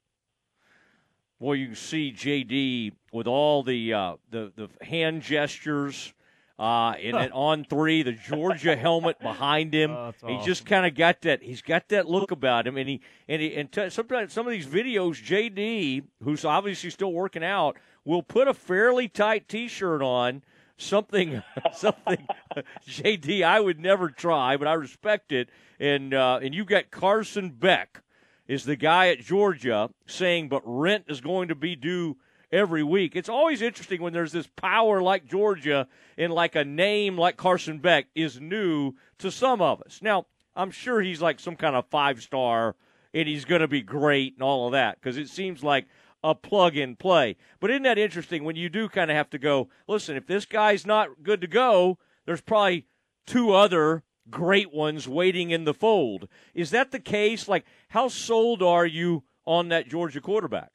Well, 1.40 1.56
you 1.56 1.74
see 1.74 2.14
JD 2.16 2.94
with 3.12 3.26
all 3.26 3.64
the 3.64 3.94
uh, 3.96 4.18
the 4.30 4.54
the 4.56 4.86
hand 4.86 5.24
gestures. 5.24 6.14
Uh, 6.58 6.92
and 6.92 7.16
then 7.16 7.32
on 7.34 7.66
three, 7.66 8.02
the 8.02 8.14
Georgia 8.14 8.78
helmet 8.78 9.20
behind 9.20 9.74
him. 9.74 9.92
Oh, 9.92 10.14
he 10.26 10.36
awesome. 10.36 10.46
just 10.46 10.66
kind 10.66 10.86
of 10.86 10.96
got 10.96 11.22
that. 11.22 11.44
He's 11.44 11.62
got 11.62 11.90
that 11.90 12.08
look 12.08 12.32
about 12.32 12.66
him, 12.66 12.78
and 12.78 12.88
he 12.88 13.02
and 13.28 13.42
he 13.42 13.54
and 13.56 13.70
t- 13.70 13.90
sometimes 13.90 14.32
some 14.32 14.48
of 14.48 14.52
these 14.52 14.66
videos, 14.66 15.22
JD, 15.22 16.04
who's 16.24 16.46
obviously 16.46 16.90
still 16.92 17.12
working 17.12 17.44
out, 17.44 17.76
will 18.06 18.24
put 18.24 18.48
a 18.48 18.54
fairly 18.54 19.10
tight 19.10 19.50
T-shirt 19.50 20.02
on, 20.02 20.44
something 20.78 21.44
something 21.74 22.26
JD 22.88 23.44
I 23.44 23.60
would 23.60 23.80
never 23.82 24.10
try, 24.10 24.56
but 24.56 24.68
I 24.68 24.74
respect 24.74 25.34
it. 25.34 25.50
And 25.78 26.14
uh, 26.14 26.40
and 26.42 26.56
you 26.56 26.64
got 26.64 26.90
Carson 26.90 27.50
Beck 27.50 28.02
is 28.48 28.64
the 28.64 28.78
guy 28.78 29.10
at 29.10 29.20
Georgia 29.20 29.90
saying, 30.06 30.48
but 30.48 30.62
rent 30.64 31.06
is 31.10 31.20
going 31.20 31.50
to 31.50 31.56
be 31.56 31.76
due 31.76 32.16
every 32.52 32.84
week. 32.84 33.16
It's 33.16 33.30
always 33.30 33.62
interesting 33.62 34.02
when 34.02 34.14
there's 34.14 34.32
this 34.32 34.48
power 34.56 35.02
like 35.02 35.28
Georgia 35.28 35.88
and 36.18 36.34
like 36.34 36.56
a 36.56 36.66
name 36.66 37.18
like 37.18 37.38
Carson 37.38 37.80
Beck 37.80 38.08
is 38.16 38.40
new 38.40 38.94
to 39.20 39.32
some 39.32 39.62
of 39.62 39.82
us. 39.82 40.00
Now, 40.02 40.26
I'm 40.56 40.72
sure 40.72 41.02
he's 41.02 41.22
like 41.22 41.40
some 41.40 41.56
kind 41.56 41.76
of 41.76 41.86
five 41.88 42.22
star 42.22 42.76
and 43.14 43.28
he's 43.28 43.46
going 43.46 43.62
to 43.62 43.68
be 43.68 43.82
great 43.82 44.34
and 44.34 44.44
all 44.44 44.68
of 44.68 44.72
that 44.74 45.00
because 45.00 45.18
it 45.18 45.30
seems 45.30 45.64
like 45.64 45.86
a 46.24 46.34
plug 46.34 46.76
and 46.76 46.98
play. 46.98 47.38
But 47.60 47.70
isn't 47.70 47.84
that 47.84 47.98
interesting 47.98 48.44
when 48.44 48.56
you 48.56 48.70
do 48.70 48.90
kind 48.90 49.12
of 49.12 49.18
have 49.18 49.30
to 49.32 49.38
go, 49.38 49.70
listen, 49.88 50.16
if 50.18 50.26
this 50.26 50.46
guy's 50.46 50.86
not 50.86 51.24
good 51.24 51.42
to 51.42 51.48
go, 51.48 51.98
there's 52.26 52.42
probably 52.42 52.88
two 53.26 53.54
other 53.54 54.04
great 54.30 54.74
ones 54.74 55.08
waiting 55.08 55.52
in 55.52 55.66
the 55.66 55.74
fold. 55.74 56.28
Is 56.54 56.72
that 56.72 56.92
the 56.92 57.00
case? 57.00 57.48
Like, 57.48 57.66
how 57.90 58.08
sold 58.08 58.64
are 58.64 58.86
you 58.86 59.24
on 59.46 59.70
that 59.70 59.88
Georgia 59.88 60.22
quarterback? 60.22 60.75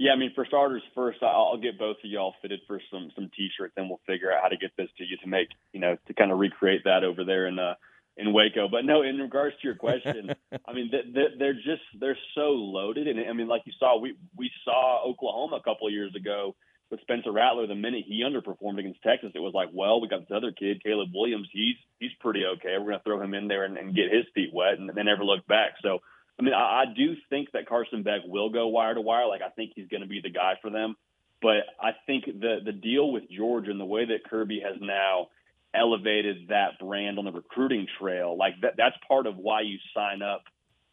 Yeah, 0.00 0.12
I 0.12 0.16
mean, 0.16 0.32
for 0.34 0.46
starters, 0.46 0.80
first 0.94 1.22
I'll 1.22 1.58
get 1.58 1.78
both 1.78 1.98
of 2.02 2.10
y'all 2.10 2.32
fitted 2.40 2.60
for 2.66 2.80
some 2.90 3.10
some 3.14 3.30
t-shirts, 3.36 3.74
and 3.76 3.86
we'll 3.86 4.00
figure 4.06 4.32
out 4.32 4.40
how 4.42 4.48
to 4.48 4.56
get 4.56 4.70
this 4.78 4.88
to 4.96 5.04
you 5.04 5.18
to 5.18 5.28
make 5.28 5.48
you 5.74 5.80
know 5.80 5.98
to 6.06 6.14
kind 6.14 6.32
of 6.32 6.38
recreate 6.38 6.84
that 6.84 7.04
over 7.04 7.22
there 7.22 7.46
in 7.46 7.58
uh, 7.58 7.74
in 8.16 8.32
Waco. 8.32 8.66
But 8.66 8.86
no, 8.86 9.02
in 9.02 9.18
regards 9.18 9.56
to 9.56 9.62
your 9.62 9.74
question, 9.74 10.32
I 10.66 10.72
mean 10.72 10.90
they're 10.90 11.52
just 11.52 11.82
they're 12.00 12.16
so 12.34 12.48
loaded, 12.48 13.08
and 13.08 13.20
I 13.28 13.34
mean 13.34 13.46
like 13.46 13.60
you 13.66 13.74
saw, 13.78 13.98
we 13.98 14.16
we 14.34 14.50
saw 14.64 15.04
Oklahoma 15.04 15.56
a 15.56 15.62
couple 15.62 15.86
of 15.86 15.92
years 15.92 16.14
ago 16.16 16.56
with 16.90 17.02
Spencer 17.02 17.30
Rattler. 17.30 17.66
The 17.66 17.74
minute 17.74 18.04
he 18.06 18.24
underperformed 18.24 18.78
against 18.78 19.02
Texas, 19.02 19.32
it 19.34 19.40
was 19.40 19.52
like, 19.52 19.68
well, 19.70 20.00
we 20.00 20.08
got 20.08 20.20
this 20.20 20.34
other 20.34 20.50
kid, 20.50 20.82
Caleb 20.82 21.10
Williams. 21.12 21.48
He's 21.52 21.76
he's 21.98 22.14
pretty 22.20 22.46
okay. 22.56 22.76
We're 22.78 22.92
gonna 22.92 23.02
throw 23.04 23.20
him 23.20 23.34
in 23.34 23.48
there 23.48 23.64
and, 23.64 23.76
and 23.76 23.94
get 23.94 24.10
his 24.10 24.24
feet 24.34 24.48
wet, 24.54 24.78
and 24.78 24.88
then 24.88 25.04
never 25.04 25.26
look 25.26 25.46
back. 25.46 25.72
So. 25.82 25.98
I 26.38 26.42
mean, 26.42 26.54
I, 26.54 26.82
I 26.82 26.84
do 26.96 27.14
think 27.28 27.52
that 27.52 27.68
Carson 27.68 28.02
Beck 28.02 28.20
will 28.26 28.50
go 28.50 28.68
wire 28.68 28.94
to 28.94 29.00
wire. 29.00 29.26
Like, 29.26 29.42
I 29.42 29.50
think 29.50 29.72
he's 29.74 29.88
going 29.88 30.02
to 30.02 30.08
be 30.08 30.20
the 30.22 30.30
guy 30.30 30.54
for 30.62 30.70
them. 30.70 30.96
But 31.42 31.64
I 31.80 31.92
think 32.06 32.26
the 32.26 32.58
the 32.64 32.72
deal 32.72 33.10
with 33.12 33.30
Georgia 33.30 33.70
and 33.70 33.80
the 33.80 33.86
way 33.86 34.04
that 34.04 34.28
Kirby 34.28 34.60
has 34.60 34.76
now 34.80 35.28
elevated 35.74 36.48
that 36.48 36.78
brand 36.78 37.18
on 37.18 37.24
the 37.24 37.32
recruiting 37.32 37.86
trail, 37.98 38.36
like 38.36 38.54
that 38.62 38.74
that's 38.76 38.96
part 39.08 39.26
of 39.26 39.36
why 39.36 39.62
you 39.62 39.78
sign 39.94 40.22
up 40.22 40.42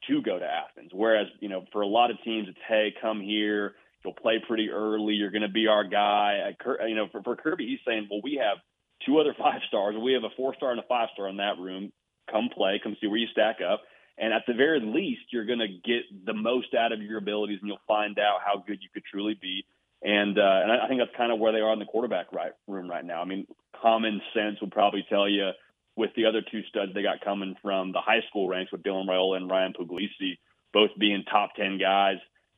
to 0.07 0.21
go 0.21 0.39
to 0.39 0.45
Athens. 0.45 0.91
Whereas, 0.93 1.27
you 1.39 1.49
know, 1.49 1.65
for 1.71 1.81
a 1.81 1.87
lot 1.87 2.11
of 2.11 2.17
teams, 2.23 2.47
it's 2.47 2.57
hey, 2.67 2.93
come 3.01 3.19
here, 3.19 3.73
you'll 4.03 4.13
play 4.13 4.41
pretty 4.45 4.69
early, 4.69 5.15
you're 5.15 5.31
going 5.31 5.41
to 5.41 5.49
be 5.49 5.67
our 5.67 5.83
guy. 5.83 6.53
Uh, 6.65 6.85
you 6.85 6.95
know, 6.95 7.07
for, 7.11 7.21
for 7.23 7.35
Kirby, 7.35 7.67
he's 7.67 7.79
saying, 7.85 8.07
well, 8.09 8.21
we 8.23 8.39
have 8.41 8.57
two 9.05 9.19
other 9.19 9.33
five 9.39 9.61
stars, 9.67 9.95
we 10.01 10.13
have 10.13 10.23
a 10.23 10.35
four 10.37 10.55
star 10.55 10.71
and 10.71 10.79
a 10.79 10.87
five 10.87 11.09
star 11.13 11.27
in 11.27 11.37
that 11.37 11.57
room. 11.59 11.91
come 12.31 12.49
play, 12.53 12.79
come 12.81 12.95
see 13.01 13.07
where 13.07 13.17
you 13.17 13.27
stack 13.31 13.57
up. 13.67 13.81
And 14.17 14.33
at 14.33 14.43
the 14.47 14.53
very 14.53 14.79
least, 14.79 15.31
you're 15.31 15.45
going 15.45 15.59
to 15.59 15.67
get 15.67 16.03
the 16.25 16.33
most 16.33 16.73
out 16.73 16.91
of 16.91 17.01
your 17.01 17.19
abilities, 17.19 17.59
and 17.61 17.67
you'll 17.67 17.77
find 17.87 18.17
out 18.17 18.39
how 18.43 18.63
good 18.65 18.79
you 18.81 18.89
could 18.93 19.03
truly 19.05 19.37
be. 19.39 19.65
And 20.01 20.37
uh, 20.37 20.61
and 20.63 20.71
I 20.71 20.87
think 20.87 21.01
that's 21.01 21.15
kind 21.17 21.31
of 21.31 21.39
where 21.39 21.51
they 21.51 21.59
are 21.59 21.73
in 21.73 21.79
the 21.79 21.85
quarterback 21.85 22.31
right, 22.31 22.51
room 22.67 22.89
right 22.89 23.05
now. 23.05 23.21
I 23.21 23.25
mean, 23.25 23.47
common 23.79 24.21
sense 24.33 24.61
would 24.61 24.71
probably 24.71 25.05
tell 25.09 25.27
you 25.27 25.51
with 25.95 26.11
the 26.15 26.25
other 26.25 26.41
two 26.41 26.61
studs 26.69 26.93
they 26.93 27.01
got 27.01 27.21
coming 27.23 27.55
from 27.61 27.91
the 27.91 28.01
high 28.01 28.21
school 28.29 28.47
ranks 28.47 28.71
with 28.71 28.83
Dylan 28.83 29.07
Raiola 29.07 29.37
and 29.37 29.49
Ryan 29.49 29.73
Puglisi, 29.73 30.37
both 30.73 30.91
being 30.99 31.23
top 31.29 31.55
ten 31.55 31.79
guys 31.79 32.17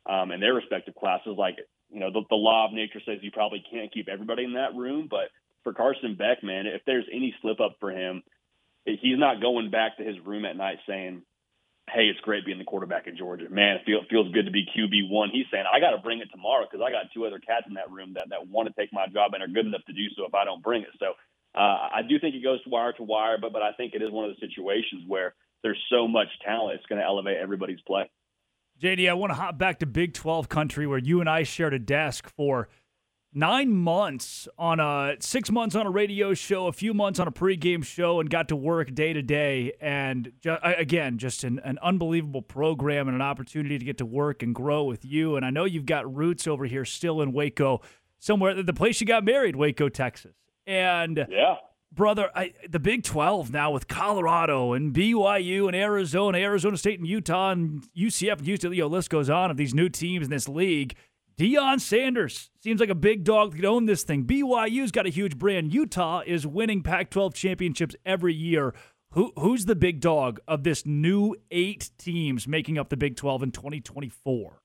um, 0.10 0.32
in 0.32 0.42
their 0.42 0.54
respective 0.54 0.96
classes. 0.96 1.36
Like 1.38 1.58
you 1.89 2.00
know, 2.00 2.12
the, 2.12 2.22
the 2.30 2.36
law 2.36 2.68
of 2.68 2.74
nature 2.74 3.01
says 3.06 3.20
you 3.22 3.32
probably 3.32 3.63
can't 3.72 3.94
keep 3.94 4.10
everybody 4.10 4.44
in 4.44 4.54
that 4.54 4.75
room, 4.75 5.08
but 5.10 5.30
for 5.63 5.74
Carson 5.74 6.16
Beck, 6.16 6.44
man, 6.44 6.68
if 6.68 6.82
there's 6.86 7.06
any 7.12 7.34
slip 7.42 7.60
up 7.60 7.78
for 7.80 7.92
him, 7.92 8.24
he's 8.86 9.18
not 9.18 9.42
going 9.42 9.72
back 9.72 9.98
to 9.98 10.04
his 10.04 10.16
room 10.25 10.46
at 10.46 10.56
night 10.56 10.78
saying, 10.88 11.24
"Hey, 11.89 12.05
it's 12.08 12.19
great 12.22 12.46
being 12.46 12.58
the 12.58 12.65
quarterback 12.65 13.08
in 13.08 13.17
Georgia. 13.17 13.50
Man, 13.50 13.77
it 13.77 13.86
feel, 13.86 14.01
feels 14.10 14.31
good 14.31 14.46
to 14.46 14.51
be 14.51 14.65
QB 14.65 15.10
one." 15.10 15.29
He's 15.31 15.46
saying, 15.51 15.65
"I 15.72 15.79
got 15.79 15.91
to 15.91 15.98
bring 15.98 16.19
it 16.19 16.29
tomorrow 16.31 16.65
because 16.69 16.84
I 16.86 16.91
got 16.91 17.12
two 17.13 17.25
other 17.25 17.39
cats 17.39 17.65
in 17.67 17.75
that 17.75 17.91
room 17.91 18.13
that 18.13 18.29
that 18.29 18.48
want 18.48 18.67
to 18.67 18.74
take 18.79 18.93
my 18.93 19.08
job 19.08 19.34
and 19.34 19.43
are 19.43 19.48
good 19.48 19.65
enough 19.65 19.86
to 19.88 19.93
do 19.93 20.10
so 20.15 20.25
if 20.25 20.34
I 20.34 20.46
don't 20.46 20.63
bring 20.63 20.84
it." 20.84 20.93
So 21.00 21.13
uh, 21.55 21.89
I 21.93 22.01
do 22.08 22.19
think 22.19 22.36
it 22.36 22.43
goes 22.43 22.60
wire 22.67 22.93
to 22.93 23.03
wire, 23.03 23.38
but 23.41 23.53
but 23.53 23.62
I 23.62 23.74
think 23.74 23.93
it 23.96 24.01
is 24.01 24.12
one 24.12 24.29
of 24.29 24.36
the 24.36 24.48
situations 24.48 25.03
where 25.08 25.34
there's 25.63 25.79
so 25.89 26.08
much 26.08 26.27
talent, 26.46 26.75
it's 26.75 26.86
going 26.86 27.00
to 27.00 27.05
elevate 27.05 27.38
everybody's 27.38 27.81
play. 27.81 28.10
JD, 28.81 29.10
I 29.10 29.13
want 29.13 29.31
to 29.31 29.36
hop 29.36 29.58
back 29.58 29.79
to 29.79 29.86
Big 29.86 30.13
12 30.13 30.48
country 30.48 30.88
where 30.88 31.00
you 31.00 31.19
and 31.19 31.29
I 31.29 31.43
shared 31.43 31.74
a 31.74 31.79
desk 31.79 32.29
for 32.29 32.69
nine 33.34 33.72
months 33.72 34.48
on 34.58 34.80
a 34.80 35.16
six 35.20 35.52
months 35.52 35.76
on 35.76 35.86
a 35.86 35.90
radio 35.90 36.34
show, 36.34 36.68
a 36.68 36.74
few 36.74 36.94
months 36.94 37.20
on 37.20 37.28
a 37.28 37.32
pregame 37.32 37.84
show, 37.84 38.20
and 38.20 38.30
got 38.30 38.48
to 38.50 38.56
work 38.56 38.94
day 38.94 39.14
to 39.14 39.22
day. 39.22 39.74
And 39.80 40.32
ju- 40.42 40.58
again, 40.64 41.18
just 41.18 41.44
an, 41.44 41.60
an 41.64 41.78
unbelievable 41.82 42.42
program 42.42 43.08
and 43.08 43.16
an 43.16 43.22
opportunity 43.22 43.78
to 43.78 43.86
get 43.86 43.98
to 44.00 44.06
work 44.06 44.44
and 44.44 44.54
grow 44.54 44.84
with 44.84 45.06
you. 45.06 45.36
And 45.36 45.46
I 45.46 45.50
know 45.50 45.66
you've 45.66 45.86
got 45.86 46.14
roots 46.14 46.48
over 46.48 46.66
here 46.66 46.86
still 46.86 47.22
in 47.22 47.32
Waco, 47.32 47.82
somewhere 48.20 48.62
the 48.62 48.74
place 48.74 49.00
you 49.02 49.08
got 49.08 49.24
married, 49.24 49.56
Waco, 49.56 49.90
Texas. 49.90 50.36
And 50.66 51.26
yeah. 51.30 51.56
Brother, 51.92 52.30
I, 52.36 52.54
the 52.70 52.80
Big 52.80 53.04
12 53.04 53.52
now 53.52 53.72
with 53.72 53.88
Colorado 53.88 54.74
and 54.74 54.94
BYU 54.94 55.66
and 55.66 55.76
Arizona, 55.76 56.38
Arizona 56.38 56.78
State 56.78 57.00
and 57.00 57.08
Utah 57.08 57.52
and 57.52 57.84
UCF 57.98 58.38
and 58.38 58.46
Houston, 58.46 58.72
the 58.72 58.84
list 58.84 59.10
goes 59.10 59.30
on 59.30 59.50
of 59.50 59.58
these 59.58 59.74
new 59.74 59.90
teams 59.90 60.26
in 60.26 60.30
this 60.30 60.48
league. 60.48 60.96
Deion 61.39 61.79
Sanders 61.79 62.50
seems 62.62 62.81
like 62.81 62.89
a 62.89 62.96
big 62.96 63.24
dog 63.24 63.51
that 63.51 63.55
could 63.55 63.65
own 63.65 63.86
this 63.86 64.03
thing. 64.03 64.25
BYU's 64.25 64.91
got 64.91 65.05
a 65.05 65.10
huge 65.10 65.38
brand. 65.38 65.74
Utah 65.74 66.22
is 66.27 66.46
winning 66.46 66.84
Pac-12 66.84 67.34
championships 67.34 67.96
every 68.05 68.34
year. 68.34 68.74
Who 69.13 69.31
who's 69.38 69.63
the 69.63 69.75
big 69.75 70.01
dog 70.01 70.41
of 70.50 70.63
this 70.65 70.86
new 70.86 71.38
eight 71.50 71.91
teams 71.98 72.46
making 72.46 72.77
up 72.77 72.89
the 72.89 72.98
Big 72.98 73.15
12 73.15 73.43
in 73.43 73.51
2024? 73.51 74.62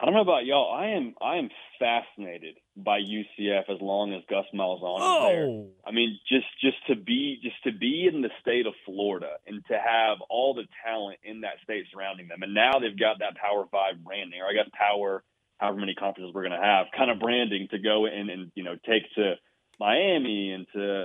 I 0.00 0.04
don't 0.04 0.14
know 0.14 0.22
about 0.22 0.46
y'all. 0.46 0.72
I 0.74 0.88
am 0.88 1.14
I 1.20 1.36
am 1.36 1.50
fascinated 1.78 2.56
by 2.74 3.00
UCF 3.00 3.68
as 3.68 3.80
long 3.82 4.14
as 4.14 4.22
Gus 4.30 4.46
Malzahn 4.54 4.98
oh. 4.98 5.28
is 5.28 5.32
there. 5.32 5.64
I 5.86 5.94
mean, 5.94 6.18
just 6.26 6.46
just 6.58 6.78
to 6.88 6.96
be 6.96 7.38
just 7.42 7.62
to 7.64 7.72
be 7.72 8.08
in 8.10 8.22
the 8.22 8.30
state 8.40 8.66
of 8.66 8.72
Florida 8.86 9.36
and 9.46 9.62
to 9.66 9.74
have 9.74 10.18
all 10.30 10.54
the 10.54 10.64
talent 10.86 11.18
in 11.22 11.42
that 11.42 11.60
state 11.62 11.84
surrounding 11.92 12.28
them, 12.28 12.42
and 12.42 12.54
now 12.54 12.78
they've 12.78 12.98
got 12.98 13.18
that 13.18 13.36
Power 13.36 13.66
Five 13.70 14.02
brand 14.02 14.32
there. 14.32 14.46
I 14.46 14.54
guess 14.54 14.70
Power 14.72 15.22
however 15.58 15.78
many 15.78 15.94
conferences 15.94 16.32
we're 16.34 16.46
going 16.46 16.58
to 16.58 16.66
have, 16.66 16.86
kind 16.96 17.10
of 17.10 17.18
branding 17.18 17.68
to 17.70 17.78
go 17.78 18.06
in 18.06 18.30
and 18.30 18.52
you 18.54 18.64
know 18.64 18.76
take 18.86 19.02
to 19.14 19.34
Miami 19.78 20.52
and 20.52 20.66
to 20.74 21.04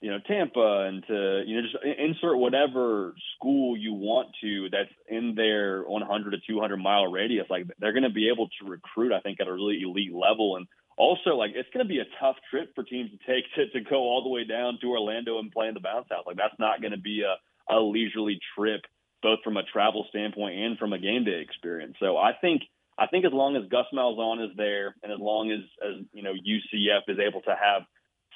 you 0.00 0.10
know 0.10 0.18
Tampa 0.26 0.86
and 0.88 1.04
to 1.06 1.42
you 1.46 1.56
know 1.56 1.62
just 1.62 1.76
insert 1.98 2.38
whatever 2.38 3.14
school 3.36 3.76
you 3.76 3.92
want 3.92 4.28
to 4.42 4.68
that's 4.70 4.90
in 5.08 5.34
their 5.34 5.82
100 5.82 6.30
to 6.30 6.38
200 6.46 6.76
mile 6.76 7.10
radius. 7.10 7.46
Like 7.50 7.66
they're 7.78 7.92
going 7.92 8.04
to 8.04 8.10
be 8.10 8.28
able 8.28 8.48
to 8.48 8.68
recruit, 8.68 9.12
I 9.12 9.20
think, 9.20 9.40
at 9.40 9.48
a 9.48 9.52
really 9.52 9.82
elite 9.82 10.14
level 10.14 10.56
and. 10.56 10.66
Also, 10.96 11.30
like 11.30 11.52
it's 11.54 11.68
going 11.72 11.86
to 11.86 11.88
be 11.88 12.00
a 12.00 12.04
tough 12.20 12.36
trip 12.50 12.74
for 12.74 12.84
teams 12.84 13.10
to 13.10 13.16
take 13.24 13.44
to, 13.54 13.70
to 13.70 13.88
go 13.88 13.96
all 13.96 14.22
the 14.22 14.28
way 14.28 14.44
down 14.44 14.76
to 14.82 14.90
Orlando 14.90 15.38
and 15.38 15.50
play 15.50 15.66
in 15.66 15.72
the 15.72 15.80
bounce 15.80 16.04
house. 16.10 16.24
Like 16.26 16.36
that's 16.36 16.58
not 16.58 16.82
going 16.82 16.90
to 16.92 16.98
be 16.98 17.22
a, 17.22 17.74
a 17.74 17.80
leisurely 17.80 18.38
trip, 18.54 18.82
both 19.22 19.38
from 19.42 19.56
a 19.56 19.62
travel 19.62 20.04
standpoint 20.10 20.58
and 20.58 20.76
from 20.76 20.92
a 20.92 20.98
game 20.98 21.24
day 21.24 21.40
experience. 21.40 21.96
So 22.00 22.18
I 22.18 22.32
think 22.38 22.64
I 23.00 23.06
think 23.06 23.24
as 23.24 23.32
long 23.32 23.56
as 23.56 23.62
Gus 23.70 23.86
Malzahn 23.94 24.44
is 24.44 24.54
there, 24.56 24.94
and 25.02 25.10
as 25.10 25.18
long 25.18 25.50
as 25.50 25.60
as 25.82 26.04
you 26.12 26.22
know 26.22 26.34
UCF 26.34 27.08
is 27.08 27.18
able 27.18 27.40
to 27.42 27.56
have 27.56 27.82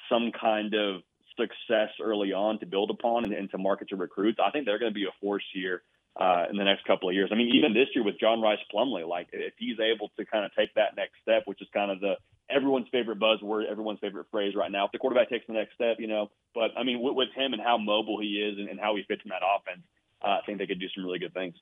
some 0.09 0.31
kind 0.31 0.73
of 0.73 1.01
success 1.37 1.89
early 2.01 2.33
on 2.33 2.59
to 2.59 2.65
build 2.65 2.89
upon 2.89 3.25
and, 3.25 3.33
and 3.33 3.49
to 3.51 3.59
market 3.59 3.89
to 3.89 3.95
recruits, 3.95 4.39
I 4.43 4.49
think 4.49 4.65
they're 4.65 4.79
going 4.79 4.91
to 4.91 4.95
be 4.95 5.05
a 5.05 5.13
force 5.21 5.43
here 5.53 5.83
uh, 6.19 6.45
in 6.49 6.57
the 6.57 6.63
next 6.63 6.85
couple 6.85 7.09
of 7.09 7.15
years. 7.15 7.29
I 7.31 7.35
mean, 7.35 7.53
even 7.55 7.73
this 7.73 7.89
year 7.93 8.03
with 8.03 8.19
John 8.19 8.41
Rhys 8.41 8.57
Plumlee, 8.73 9.07
like 9.07 9.27
if 9.33 9.53
he's 9.59 9.77
able 9.79 10.09
to 10.17 10.25
kind 10.25 10.45
of 10.45 10.51
take 10.55 10.73
that 10.75 10.95
next 10.95 11.13
step, 11.21 11.43
which 11.45 11.61
is 11.61 11.67
kind 11.71 11.91
of 11.91 11.99
the 11.99 12.15
everyone's 12.49 12.87
favorite 12.91 13.19
buzzword, 13.19 13.69
everyone's 13.69 13.99
favorite 13.99 14.27
phrase 14.31 14.55
right 14.55 14.71
now. 14.71 14.85
If 14.85 14.93
the 14.93 14.97
quarterback 14.97 15.29
takes 15.29 15.45
the 15.45 15.53
next 15.53 15.75
step, 15.75 15.97
you 15.99 16.07
know, 16.07 16.31
but 16.55 16.71
I 16.77 16.83
mean, 16.83 17.01
with, 17.01 17.15
with 17.15 17.29
him 17.35 17.53
and 17.53 17.61
how 17.61 17.77
mobile 17.77 18.19
he 18.19 18.41
is 18.41 18.57
and, 18.57 18.69
and 18.69 18.79
how 18.79 18.95
he 18.95 19.03
fits 19.03 19.21
in 19.25 19.29
that 19.29 19.43
offense, 19.45 19.83
uh, 20.23 20.39
I 20.39 20.45
think 20.45 20.57
they 20.57 20.67
could 20.67 20.79
do 20.79 20.87
some 20.95 21.05
really 21.05 21.19
good 21.19 21.33
things. 21.33 21.55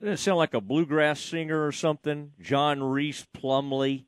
Doesn't 0.00 0.14
it 0.14 0.16
sound 0.18 0.38
like 0.38 0.54
a 0.54 0.60
bluegrass 0.60 1.20
singer 1.20 1.66
or 1.66 1.72
something? 1.72 2.32
John 2.40 2.82
Rhys 2.82 3.26
Plumlee. 3.36 4.04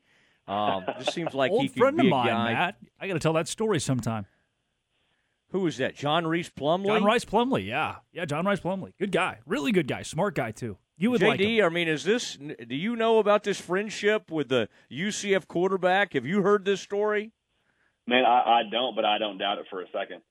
Um, 0.47 0.85
just 0.99 1.13
seems 1.13 1.33
like 1.33 1.51
Old 1.51 1.61
he 1.61 1.69
could 1.69 1.77
friend 1.77 1.97
be 1.97 2.07
of 2.07 2.11
mine, 2.11 2.27
a 2.27 2.31
guy. 2.31 2.53
Matt. 2.53 2.75
I 2.99 3.07
got 3.07 3.13
to 3.13 3.19
tell 3.19 3.33
that 3.33 3.47
story 3.47 3.79
sometime. 3.79 4.25
Who 5.51 5.67
is 5.67 5.77
that? 5.77 5.95
John 5.95 6.25
Rhys 6.25 6.49
Plumlee. 6.49 6.87
John 6.87 7.03
Rhys 7.03 7.25
Plumlee. 7.25 7.65
yeah, 7.65 7.97
yeah, 8.13 8.25
John 8.25 8.45
Rhys 8.45 8.61
Plumlee. 8.61 8.93
good 8.97 9.11
guy, 9.11 9.39
really 9.45 9.71
good 9.71 9.87
guy, 9.87 10.01
smart 10.01 10.35
guy 10.35 10.51
too. 10.51 10.77
You 10.97 11.11
would 11.11 11.21
JD, 11.21 11.27
like 11.27 11.39
him. 11.39 11.65
I 11.65 11.69
mean, 11.69 11.87
is 11.87 12.03
this? 12.03 12.37
Do 12.37 12.75
you 12.75 12.95
know 12.95 13.19
about 13.19 13.43
this 13.43 13.59
friendship 13.59 14.31
with 14.31 14.49
the 14.49 14.69
UCF 14.91 15.47
quarterback? 15.47 16.13
Have 16.13 16.25
you 16.25 16.41
heard 16.41 16.63
this 16.63 16.79
story? 16.79 17.31
Man, 18.07 18.23
I, 18.23 18.61
I 18.61 18.61
don't, 18.71 18.95
but 18.95 19.03
I 19.03 19.17
don't 19.17 19.37
doubt 19.37 19.57
it 19.57 19.65
for 19.69 19.81
a 19.81 19.85
second. 19.91 20.21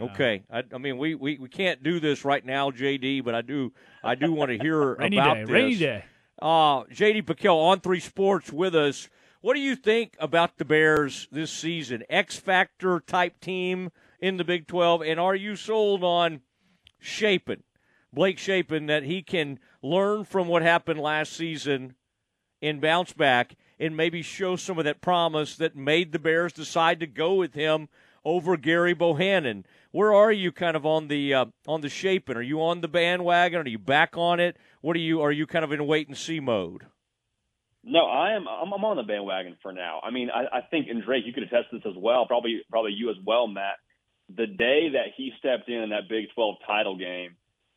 Okay, 0.00 0.42
I, 0.50 0.62
I 0.72 0.78
mean, 0.78 0.98
we, 0.98 1.14
we, 1.14 1.38
we 1.38 1.48
can't 1.48 1.82
do 1.82 2.00
this 2.00 2.24
right 2.24 2.44
now, 2.44 2.70
JD, 2.70 3.24
but 3.24 3.34
I 3.34 3.42
do 3.42 3.72
I 4.04 4.14
do 4.14 4.32
want 4.32 4.50
to 4.50 4.58
hear 4.58 4.92
about 4.94 5.08
day, 5.08 5.40
this. 5.42 5.50
rainy 5.50 5.76
day. 5.76 6.04
Uh, 6.40 6.84
JD 6.84 7.26
Pickell 7.26 7.58
on 7.58 7.80
three 7.80 8.00
sports 8.00 8.52
with 8.52 8.74
us. 8.74 9.08
What 9.40 9.54
do 9.54 9.60
you 9.60 9.76
think 9.76 10.16
about 10.18 10.58
the 10.58 10.64
Bears 10.64 11.28
this 11.30 11.50
season? 11.50 12.02
X 12.10 12.36
factor 12.36 13.00
type 13.00 13.40
team 13.40 13.90
in 14.20 14.36
the 14.36 14.44
Big 14.44 14.66
Twelve, 14.66 15.02
and 15.02 15.18
are 15.18 15.34
you 15.34 15.56
sold 15.56 16.04
on 16.04 16.40
Shapen, 16.98 17.62
Blake 18.12 18.38
Shapen, 18.38 18.86
that 18.86 19.04
he 19.04 19.22
can 19.22 19.58
learn 19.82 20.24
from 20.24 20.48
what 20.48 20.62
happened 20.62 21.00
last 21.00 21.32
season 21.32 21.94
and 22.60 22.80
bounce 22.80 23.12
back 23.12 23.56
and 23.78 23.96
maybe 23.96 24.22
show 24.22 24.56
some 24.56 24.78
of 24.78 24.84
that 24.84 25.00
promise 25.00 25.56
that 25.56 25.76
made 25.76 26.12
the 26.12 26.18
Bears 26.18 26.52
decide 26.52 27.00
to 27.00 27.06
go 27.06 27.34
with 27.34 27.54
him 27.54 27.88
over 28.26 28.56
Gerry 28.56 28.92
Bohanon? 28.92 29.64
Where 29.92 30.12
are 30.12 30.32
you 30.32 30.52
kind 30.52 30.76
of 30.76 30.84
on 30.84 31.08
the 31.08 31.32
uh, 31.32 31.46
on 31.66 31.80
the 31.80 31.88
Shapen? 31.88 32.36
Are 32.36 32.42
you 32.42 32.60
on 32.60 32.82
the 32.82 32.88
bandwagon? 32.88 33.60
Are 33.60 33.68
you 33.68 33.78
back 33.78 34.18
on 34.18 34.40
it? 34.40 34.58
What 34.82 34.96
are 34.96 35.00
you? 35.00 35.22
Are 35.22 35.32
you 35.32 35.46
kind 35.46 35.64
of 35.64 35.72
in 35.72 35.86
wait 35.86 36.08
and 36.08 36.16
see 36.16 36.40
mode? 36.40 36.86
No, 37.82 38.00
I 38.00 38.32
am. 38.32 38.48
I'm, 38.48 38.72
I'm 38.72 38.84
on 38.84 38.96
the 38.96 39.04
bandwagon 39.04 39.56
for 39.62 39.72
now. 39.72 40.00
I 40.02 40.10
mean, 40.10 40.28
I, 40.28 40.58
I 40.58 40.60
think, 40.62 40.88
and 40.90 41.02
Drake, 41.04 41.22
you 41.24 41.32
could 41.32 41.44
attest 41.44 41.70
to 41.70 41.78
this 41.78 41.86
as 41.86 41.96
well. 41.96 42.26
Probably, 42.26 42.60
probably 42.68 42.92
you 42.92 43.10
as 43.10 43.16
well, 43.24 43.46
Matt. 43.46 43.76
The 44.28 44.48
day 44.48 44.90
that 44.94 45.14
he 45.16 45.30
stepped 45.38 45.68
in 45.68 45.80
in 45.80 45.90
that 45.90 46.08
Big 46.08 46.24
12 46.34 46.56
title 46.66 46.98
game, 46.98 47.36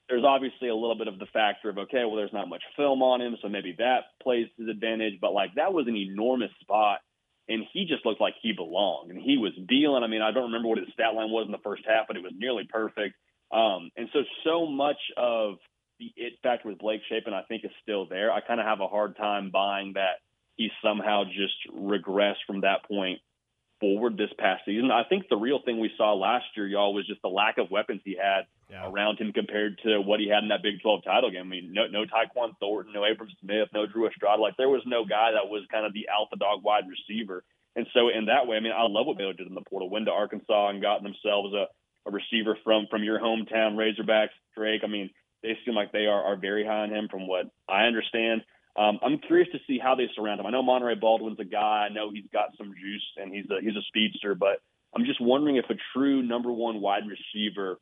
there's 0.10 0.24
obviously 0.26 0.70
a 0.70 0.76
little 0.76 0.98
bit 0.98 1.08
of 1.08 1.20
the 1.20 1.28
factor 1.28 1.70
of 1.70 1.78
okay, 1.78 2.04
well, 2.06 2.16
there's 2.16 2.34
not 2.34 2.50
much 2.50 2.64
film 2.76 3.04
on 3.04 3.22
him, 3.22 3.38
so 3.40 3.48
maybe 3.48 3.76
that 3.78 4.06
plays 4.24 4.48
to 4.58 4.64
his 4.64 4.72
advantage. 4.72 5.20
But 5.22 5.34
like 5.34 5.54
that 5.56 5.72
was 5.72 5.88
an 5.88 5.96
enormous 5.96 6.50
spot, 6.60 7.02
and 7.50 7.64
he 7.74 7.86
just 7.86 8.06
looked 8.06 8.22
like 8.22 8.36
he 8.42 8.54
belonged, 8.54 9.12
and 9.12 9.20
he 9.20 9.38
was 9.38 9.52
dealing. 9.68 10.04
I 10.04 10.08
mean, 10.08 10.22
I 10.22 10.32
don't 10.32 10.46
remember 10.46 10.70
what 10.70 10.78
his 10.78 10.88
stat 10.94 11.16
line 11.16 11.32
was 11.32 11.48
in 11.48 11.52
the 11.52 11.58
first 11.58 11.84
half, 11.86 12.08
but 12.08 12.16
it 12.16 12.24
was 12.24 12.34
nearly 12.38 12.64
perfect. 12.70 13.16
Um, 13.52 13.90
and 13.98 14.08
so, 14.14 14.20
so 14.46 14.68
much 14.68 15.00
of 15.18 15.56
the 16.00 16.14
it 16.16 16.34
factor 16.44 16.70
with 16.70 16.78
Blake 16.78 17.02
Shapen, 17.10 17.34
I 17.34 17.42
think, 17.42 17.66
is 17.66 17.72
still 17.82 18.06
there. 18.06 18.32
I 18.32 18.42
kind 18.42 18.60
of 18.60 18.68
have 18.68 18.80
a 18.80 18.88
hard 18.88 19.18
time 19.18 19.50
buying 19.50 19.94
that 19.94 20.22
he 20.56 20.70
somehow 20.84 21.24
just 21.26 21.56
regressed 21.76 22.46
from 22.46 22.62
that 22.62 22.86
point 22.88 23.20
forward 23.80 24.18
this 24.18 24.30
past 24.38 24.64
season. 24.66 24.92
I 24.92 25.04
think 25.04 25.30
the 25.30 25.38
real 25.38 25.60
thing 25.64 25.80
we 25.80 25.92
saw 25.98 26.14
last 26.14 26.46
year, 26.56 26.68
y'all, 26.68 26.94
was 26.94 27.08
just 27.08 27.22
the 27.22 27.30
lack 27.30 27.58
of 27.58 27.72
weapons 27.72 28.02
he 28.04 28.16
had 28.22 28.46
Yeah. 28.70 28.90
around 28.90 29.18
him 29.20 29.32
compared 29.34 29.80
to 29.84 30.00
what 30.02 30.20
he 30.20 30.28
had 30.30 30.44
in 30.44 30.50
that 30.50 30.62
Big 30.62 30.82
12 30.82 31.04
title 31.04 31.32
game. 31.32 31.42
I 31.42 31.50
mean, 31.50 31.72
no, 31.74 31.88
no 31.88 32.06
Tyquan 32.06 32.58
Thornton, 32.60 32.94
no 32.94 33.04
Abram 33.04 33.30
Smith, 33.42 33.70
no 33.74 33.86
Drew 33.86 34.08
Estrada. 34.08 34.42
Like 34.42 34.58
there 34.58 34.70
was 34.70 34.84
no 34.86 35.06
guy 35.06 35.32
that 35.32 35.50
was 35.50 35.64
kind 35.72 35.86
of 35.86 35.94
the 35.94 36.08
alpha 36.10 36.36
dog 36.36 36.64
wide 36.64 36.84
receiver. 36.88 37.44
And 37.76 37.88
so 37.94 38.10
in 38.10 38.26
that 38.26 38.48
way, 38.48 38.58
I 38.58 38.60
mean, 38.60 38.74
I 38.76 38.84
love 38.84 39.06
what 39.08 39.18
Baylor 39.18 39.34
did 39.34 39.48
in 39.48 39.56
the 39.56 39.62
portal. 39.62 39.90
Went 39.90 40.06
to 40.08 40.12
Arkansas 40.12 40.70
and 40.70 40.82
got 40.82 41.02
themselves 41.04 41.54
a, 41.54 41.68
a 42.08 42.12
receiver 42.12 42.58
from 42.64 42.88
from 42.92 43.04
your 43.04 43.20
hometown 43.20 43.76
Razorbacks, 43.76 44.36
Drake. 44.56 44.82
I 44.84 44.88
mean, 44.88 45.10
they 45.42 45.58
seem 45.66 45.74
like 45.76 45.92
they 45.92 46.06
are, 46.08 46.24
are 46.24 46.36
very 46.36 46.66
high 46.66 46.82
on 46.82 46.90
him 46.90 47.08
from 47.10 47.28
what 47.28 47.46
I 47.70 47.84
understand. 47.84 48.42
Um, 48.80 48.98
I'm 49.04 49.20
curious 49.20 49.50
to 49.52 49.60
see 49.68 49.78
how 49.78 49.96
they 49.96 50.08
surround 50.16 50.40
him. 50.40 50.46
I 50.46 50.52
know 50.52 50.64
Monaray 50.64 51.00
Baldwin's 51.00 51.40
a 51.40 51.44
guy. 51.44 51.88
I 51.90 51.94
know 51.94 52.12
he's 52.14 52.30
got 52.32 52.56
some 52.58 52.68
juice 52.68 53.04
and 53.18 53.34
he's 53.34 53.46
a 53.52 53.62
he's 53.62 53.76
a 53.76 53.84
speedster, 53.90 54.36
but 54.36 54.62
I'm 54.96 55.04
just 55.04 55.20
wondering 55.20 55.58
if 55.58 55.66
a 55.70 55.76
true 55.94 56.24
number 56.24 56.52
one 56.52 56.80
wide 56.80 57.04
receiver 57.04 57.78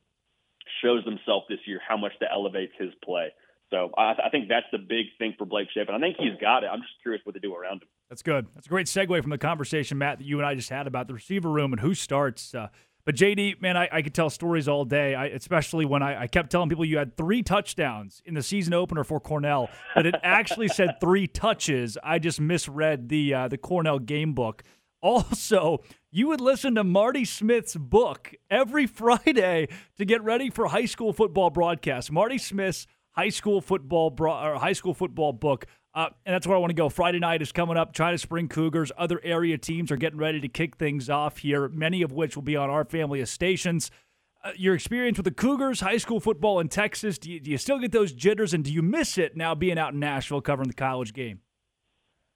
shows 0.81 1.05
himself 1.05 1.43
this 1.49 1.59
year 1.67 1.79
how 1.87 1.97
much 1.97 2.13
that 2.19 2.29
elevates 2.33 2.73
his 2.79 2.89
play. 3.03 3.29
So 3.69 3.91
I, 3.95 4.13
I 4.25 4.29
think 4.31 4.49
that's 4.49 4.65
the 4.71 4.79
big 4.79 5.07
thing 5.19 5.35
for 5.37 5.45
Blake 5.45 5.67
Shapen. 5.73 5.93
I 5.93 5.99
think 5.99 6.15
he's 6.17 6.39
got 6.41 6.63
it. 6.63 6.67
I'm 6.67 6.81
just 6.81 6.93
curious 7.03 7.21
what 7.25 7.35
they 7.35 7.39
do 7.39 7.53
around 7.53 7.83
him. 7.83 7.89
That's 8.09 8.23
good. 8.23 8.47
That's 8.55 8.65
a 8.65 8.69
great 8.69 8.87
segue 8.87 9.21
from 9.21 9.29
the 9.29 9.37
conversation, 9.37 9.97
Matt, 9.97 10.19
that 10.19 10.23
you 10.23 10.37
and 10.37 10.47
I 10.47 10.55
just 10.55 10.69
had 10.69 10.87
about 10.87 11.07
the 11.07 11.13
receiver 11.13 11.49
room 11.49 11.73
and 11.73 11.79
who 11.81 11.93
starts. 11.93 12.55
Uh, 12.55 12.69
but 13.07 13.15
JD, 13.15 13.61
man, 13.61 13.77
I, 13.77 13.87
I 13.89 14.01
could 14.01 14.13
tell 14.13 14.29
stories 14.29 14.67
all 14.67 14.83
day, 14.83 15.15
I, 15.15 15.27
especially 15.27 15.85
when 15.85 16.03
I, 16.03 16.23
I, 16.23 16.27
kept 16.27 16.51
telling 16.51 16.67
people 16.67 16.83
you 16.83 16.97
had 16.97 17.15
three 17.15 17.41
touchdowns 17.41 18.21
in 18.25 18.33
the 18.33 18.43
season 18.43 18.73
opener 18.73 19.05
for 19.05 19.21
Cornell, 19.21 19.69
but 19.95 20.05
it 20.05 20.15
actually 20.23 20.67
said 20.67 20.99
three 20.99 21.25
touches. 21.25 21.97
I 22.03 22.19
just 22.19 22.41
misread 22.41 23.07
the 23.07 23.33
uh, 23.33 23.47
the 23.47 23.57
Cornell 23.57 23.99
game 23.99 24.33
book. 24.33 24.61
Also, 25.01 25.77
you 26.11 26.27
would 26.27 26.41
listen 26.41 26.75
to 26.75 26.83
Marty 26.83 27.23
Smith's 27.23 27.77
book 27.77 28.33
every 28.49 28.85
Friday 28.87 29.69
to 29.97 30.03
get 30.03 30.21
ready 30.21 30.49
for 30.49 30.67
high 30.67 30.83
school 30.83 31.13
football 31.13 31.49
broadcasts. 31.49 32.11
Marty 32.11 32.37
Smith's 32.37 32.87
high 33.11 33.29
school 33.29 33.61
football 33.61 34.09
bro- 34.09 34.59
high 34.59 34.73
school 34.73 34.93
football 34.93 35.31
book. 35.31 35.65
Uh, 35.97 36.09
and 36.27 36.35
that's 36.35 36.45
where 36.45 36.55
I 36.55 36.59
want 36.59 36.69
to 36.69 36.75
go. 36.75 36.89
Friday 36.89 37.17
night 37.17 37.41
is 37.41 37.51
coming 37.51 37.75
up. 37.75 37.91
China 37.91 38.19
Spring 38.19 38.47
Cougars, 38.47 38.91
other 38.99 39.19
area 39.23 39.57
teams 39.57 39.91
are 39.91 39.97
getting 39.97 40.19
ready 40.19 40.39
to 40.39 40.47
kick 40.47 40.75
things 40.75 41.09
off 41.09 41.39
here, 41.39 41.67
many 41.69 42.03
of 42.03 42.11
which 42.11 42.35
will 42.35 42.43
be 42.43 42.55
on 42.55 42.69
our 42.69 42.85
family 42.85 43.19
of 43.19 43.27
stations. 43.27 43.89
Uh, 44.43 44.51
your 44.55 44.75
experience 44.75 45.17
with 45.17 45.23
the 45.23 45.31
Cougars, 45.31 45.79
high 45.79 45.97
school 45.97 46.19
football 46.19 46.59
in 46.59 46.67
Texas, 46.67 47.17
do 47.17 47.31
you, 47.31 47.39
do 47.39 47.49
you 47.49 47.57
still 47.57 47.79
get 47.79 47.91
those 47.91 48.11
jitters 48.11 48.53
and 48.53 48.63
do 48.63 48.71
you 48.71 48.83
miss 48.83 49.17
it 49.17 49.35
now 49.35 49.55
being 49.55 49.79
out 49.79 49.93
in 49.93 49.99
Nashville 49.99 50.39
covering 50.39 50.67
the 50.67 50.75
college 50.75 51.13
game? 51.13 51.39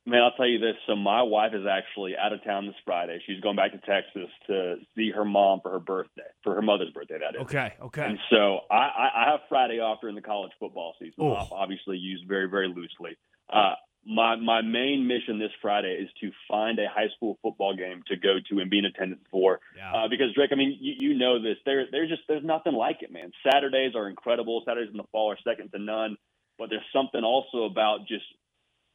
Man, 0.05 0.23
I'll 0.23 0.31
tell 0.31 0.47
you 0.47 0.57
this. 0.57 0.75
So 0.87 0.95
my 0.95 1.21
wife 1.21 1.53
is 1.53 1.65
actually 1.69 2.17
out 2.17 2.33
of 2.33 2.43
town 2.43 2.65
this 2.65 2.75
Friday. 2.83 3.21
She's 3.27 3.39
going 3.39 3.55
back 3.55 3.71
to 3.73 3.77
Texas 3.77 4.29
to 4.47 4.77
see 4.95 5.11
her 5.11 5.23
mom 5.23 5.59
for 5.61 5.71
her 5.71 5.79
birthday, 5.79 6.23
for 6.43 6.55
her 6.55 6.61
mother's 6.61 6.89
birthday. 6.91 7.19
That 7.19 7.39
is. 7.39 7.41
Okay. 7.43 7.73
Okay. 7.79 8.05
And 8.05 8.17
so 8.31 8.61
I, 8.71 8.75
I 8.75 9.09
I 9.15 9.31
have 9.31 9.41
Friday 9.47 9.79
off 9.79 9.99
during 10.01 10.15
the 10.15 10.21
college 10.23 10.51
football 10.59 10.95
season. 10.97 11.13
Oh. 11.19 11.47
Obviously 11.51 11.97
used 11.97 12.27
very 12.27 12.49
very 12.49 12.67
loosely. 12.67 13.15
Uh, 13.51 13.75
my 14.03 14.35
my 14.37 14.63
main 14.63 15.05
mission 15.07 15.37
this 15.37 15.51
Friday 15.61 15.93
is 16.01 16.09
to 16.21 16.31
find 16.49 16.79
a 16.79 16.87
high 16.89 17.09
school 17.15 17.37
football 17.43 17.75
game 17.75 18.01
to 18.07 18.17
go 18.17 18.37
to 18.49 18.59
and 18.59 18.71
be 18.71 18.79
in 18.79 18.85
attendance 18.85 19.21
for. 19.29 19.59
Yeah. 19.77 19.93
Uh, 19.93 20.07
because 20.09 20.33
Drake, 20.33 20.49
I 20.51 20.55
mean, 20.55 20.77
you, 20.81 21.09
you 21.09 21.17
know 21.17 21.39
this. 21.39 21.57
There 21.63 21.85
there's 21.91 22.09
just 22.09 22.23
there's 22.27 22.43
nothing 22.43 22.73
like 22.73 23.03
it, 23.03 23.11
man. 23.11 23.31
Saturdays 23.53 23.93
are 23.95 24.09
incredible. 24.09 24.63
Saturdays 24.65 24.89
in 24.91 24.97
the 24.97 25.03
fall 25.11 25.31
are 25.31 25.37
second 25.47 25.69
to 25.73 25.79
none. 25.79 26.17
But 26.57 26.69
there's 26.69 26.85
something 26.93 27.23
also 27.23 27.63
about 27.63 28.07
just 28.07 28.25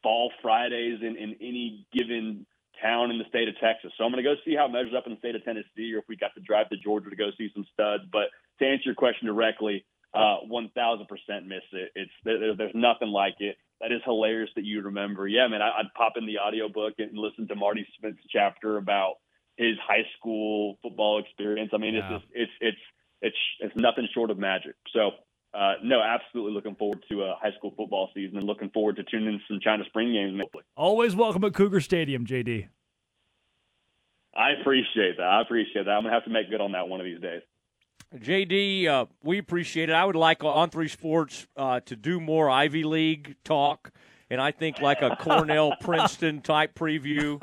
fall 0.07 0.31
Fridays 0.41 1.01
in, 1.03 1.17
in 1.17 1.35
any 1.41 1.85
given 1.93 2.47
town 2.81 3.11
in 3.11 3.19
the 3.19 3.25
state 3.29 3.49
of 3.49 3.59
Texas. 3.59 3.91
So 3.99 4.05
I'm 4.05 4.13
going 4.13 4.23
to 4.23 4.31
go 4.31 4.37
see 4.45 4.55
how 4.55 4.67
it 4.67 4.73
measures 4.73 4.95
up 4.97 5.03
in 5.07 5.13
the 5.15 5.19
state 5.19 5.35
of 5.35 5.43
Tennessee, 5.43 5.91
or 5.95 5.99
if 5.99 6.05
we 6.09 6.15
got 6.17 6.31
to 6.37 6.41
drive 6.41 6.69
to 6.71 6.77
Georgia 6.77 7.11
to 7.11 7.17
go 7.17 7.31
see 7.37 7.51
some 7.53 7.67
studs. 7.73 8.05
But 8.13 8.31
to 8.61 8.67
answer 8.71 8.85
your 8.87 8.95
question 8.95 9.27
directly, 9.27 9.85
uh, 10.15 10.47
1,000% 10.47 10.71
miss 11.49 11.67
it. 11.73 11.91
It's 11.97 12.13
there, 12.23 12.55
there's 12.55 12.71
nothing 12.75 13.09
like 13.09 13.35
it. 13.41 13.57
That 13.81 13.91
is 13.91 14.01
hilarious 14.05 14.51
that 14.55 14.65
you 14.65 14.81
remember. 14.83 15.27
Yeah, 15.27 15.49
man, 15.49 15.61
I, 15.61 15.71
I'd 15.81 15.93
pop 15.97 16.13
in 16.17 16.25
the 16.25 16.39
audiobook 16.39 16.95
and 16.99 17.19
listen 17.19 17.49
to 17.49 17.57
Marty 17.57 17.85
Smith's 17.99 18.23
chapter 18.31 18.77
about 18.79 19.15
his 19.57 19.75
high 19.87 20.07
school 20.17 20.79
football 20.83 21.19
experience. 21.19 21.71
I 21.75 21.79
mean, 21.79 21.95
Yeah. 21.95 22.15
it's 22.15 22.23
just, 22.23 22.33
it's 22.35 22.53
it's 22.61 22.85
it's 23.23 23.37
it's 23.61 23.77
nothing 23.77 24.07
short 24.15 24.31
of 24.31 24.39
magic. 24.39 24.77
So 24.93 25.11
uh, 25.57 25.75
no, 25.83 26.03
absolutely 26.03 26.53
looking 26.53 26.75
forward 26.75 27.03
to 27.09 27.23
a 27.23 27.35
high 27.41 27.53
school 27.57 27.73
football 27.77 28.11
season 28.15 28.37
and 28.37 28.47
looking 28.47 28.69
forward 28.71 28.97
to 28.97 29.05
tuning 29.05 29.35
in 29.35 29.41
some 29.49 29.59
China 29.63 29.85
Spring 29.87 30.13
games. 30.13 30.39
Hopefully. 30.41 30.65
Always 30.77 31.17
welcome 31.17 31.45
at 31.45 31.55
Cougar 31.55 31.81
Stadium, 31.81 32.27
JD. 32.27 32.69
I 34.37 34.51
appreciate 34.61 35.17
that. 35.17 35.27
I 35.27 35.41
appreciate 35.41 35.87
that. 35.87 35.91
I'm 35.91 36.03
gonna 36.03 36.13
have 36.15 36.25
to 36.25 36.31
make 36.31 36.51
good 36.51 36.61
on 36.61 36.73
that 36.73 36.89
one 36.89 37.01
of 37.01 37.07
these 37.07 37.21
days. 37.21 37.41
JD, 38.15 38.87
uh, 38.87 39.07
we 39.23 39.39
appreciate 39.39 39.89
it. 39.89 39.95
I 39.95 40.05
would 40.05 40.15
like 40.15 40.45
on 40.45 40.71
three 40.71 40.89
sports 40.89 41.47
uh, 41.57 41.81
to 41.81 41.97
do 41.97 42.21
more 42.21 42.51
Ivy 42.51 42.85
League 42.85 43.37
talk, 43.43 43.91
and 44.29 44.41
I 44.41 44.53
think 44.53 44.81
like 44.81 45.01
a 45.01 45.17
Cornell 45.17 45.75
Princeton 45.81 46.43
type 46.43 46.75
preview. 46.75 47.41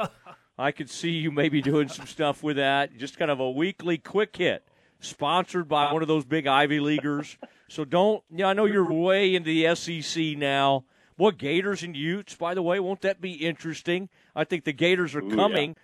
I 0.57 0.71
could 0.71 0.89
see 0.89 1.09
you 1.09 1.31
maybe 1.31 1.61
doing 1.61 1.87
some 1.87 2.05
stuff 2.05 2.43
with 2.43 2.57
that. 2.57 2.95
Just 2.97 3.17
kind 3.17 3.31
of 3.31 3.39
a 3.39 3.49
weekly 3.49 3.97
quick 3.97 4.37
hit, 4.37 4.67
sponsored 4.99 5.67
by 5.67 5.91
one 5.91 6.03
of 6.03 6.07
those 6.07 6.25
big 6.25 6.45
Ivy 6.45 6.79
Leaguers. 6.79 7.37
So 7.73 7.85
don't. 7.85 8.23
Yeah, 8.29 8.49
I 8.49 8.53
know 8.53 8.65
you're 8.65 8.93
way 8.93 9.33
into 9.33 9.49
the 9.49 9.73
SEC 9.73 10.37
now. 10.37 10.85
What 11.15 11.39
Gators 11.39 11.81
and 11.81 11.97
Utes, 11.97 12.35
by 12.35 12.53
the 12.53 12.61
way, 12.61 12.79
won't 12.79 13.01
that 13.01 13.19
be 13.19 13.31
interesting? 13.31 14.09
I 14.35 14.43
think 14.43 14.63
the 14.63 14.73
Gators 14.73 15.15
are 15.15 15.23
Ooh, 15.23 15.29
yeah. 15.29 15.35
coming 15.35 15.75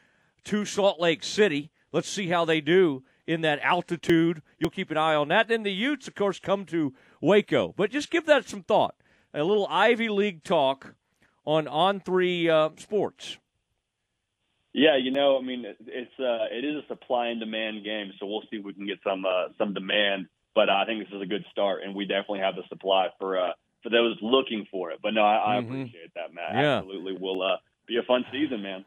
to 0.43 0.65
Salt 0.65 0.99
Lake 0.99 1.23
City. 1.23 1.71
Let's 1.91 2.07
see 2.07 2.27
how 2.27 2.45
they 2.45 2.61
do 2.61 3.01
in 3.25 3.41
that 3.41 3.59
altitude. 3.63 4.43
You'll 4.59 4.69
keep 4.69 4.91
an 4.91 4.97
eye 4.97 5.15
on 5.15 5.29
that. 5.29 5.47
Then 5.47 5.63
the 5.63 5.71
Utes, 5.71 6.07
of 6.07 6.13
course, 6.13 6.39
come 6.39 6.63
to 6.65 6.93
Waco. 7.21 7.73
But 7.75 7.89
just 7.89 8.11
give 8.11 8.27
that 8.27 8.47
some 8.47 8.61
thought. 8.61 8.93
A 9.33 9.43
little 9.43 9.65
Ivy 9.67 10.09
League 10.09 10.43
talk 10.43 10.93
on 11.43 11.67
on 11.67 12.01
three 12.01 12.47
uh, 12.47 12.69
sports. 12.77 13.39
Yeah, 14.73 14.97
you 14.97 15.09
know, 15.09 15.39
I 15.39 15.41
mean, 15.41 15.65
it's 15.65 16.19
uh, 16.19 16.55
it 16.55 16.63
is 16.63 16.83
a 16.83 16.87
supply 16.87 17.29
and 17.29 17.39
demand 17.39 17.83
game, 17.83 18.11
so 18.19 18.27
we'll 18.27 18.41
see 18.41 18.57
if 18.57 18.63
we 18.63 18.75
can 18.75 18.85
get 18.85 18.99
some 19.03 19.25
uh, 19.25 19.47
some 19.57 19.73
demand. 19.73 20.27
But 20.59 20.69
I 20.69 20.83
think 20.83 21.05
this 21.07 21.15
is 21.15 21.21
a 21.21 21.25
good 21.25 21.45
start, 21.53 21.83
and 21.85 21.95
we 21.95 22.03
definitely 22.03 22.39
have 22.39 22.57
the 22.57 22.63
supply 22.67 23.07
for 23.17 23.39
uh, 23.39 23.51
for 23.81 23.89
those 23.89 24.17
looking 24.21 24.67
for 24.69 24.91
it. 24.91 24.99
But 25.01 25.13
no, 25.13 25.21
I, 25.21 25.55
I 25.55 25.61
Mhm. 25.61 25.67
appreciate 25.67 26.13
that, 26.15 26.33
Matt. 26.33 26.53
Yeah. 26.53 26.77
Absolutely, 26.79 27.13
will 27.17 27.41
uh, 27.41 27.55
be 27.87 27.95
a 27.95 28.03
fun 28.03 28.25
season, 28.29 28.61
man. 28.61 28.83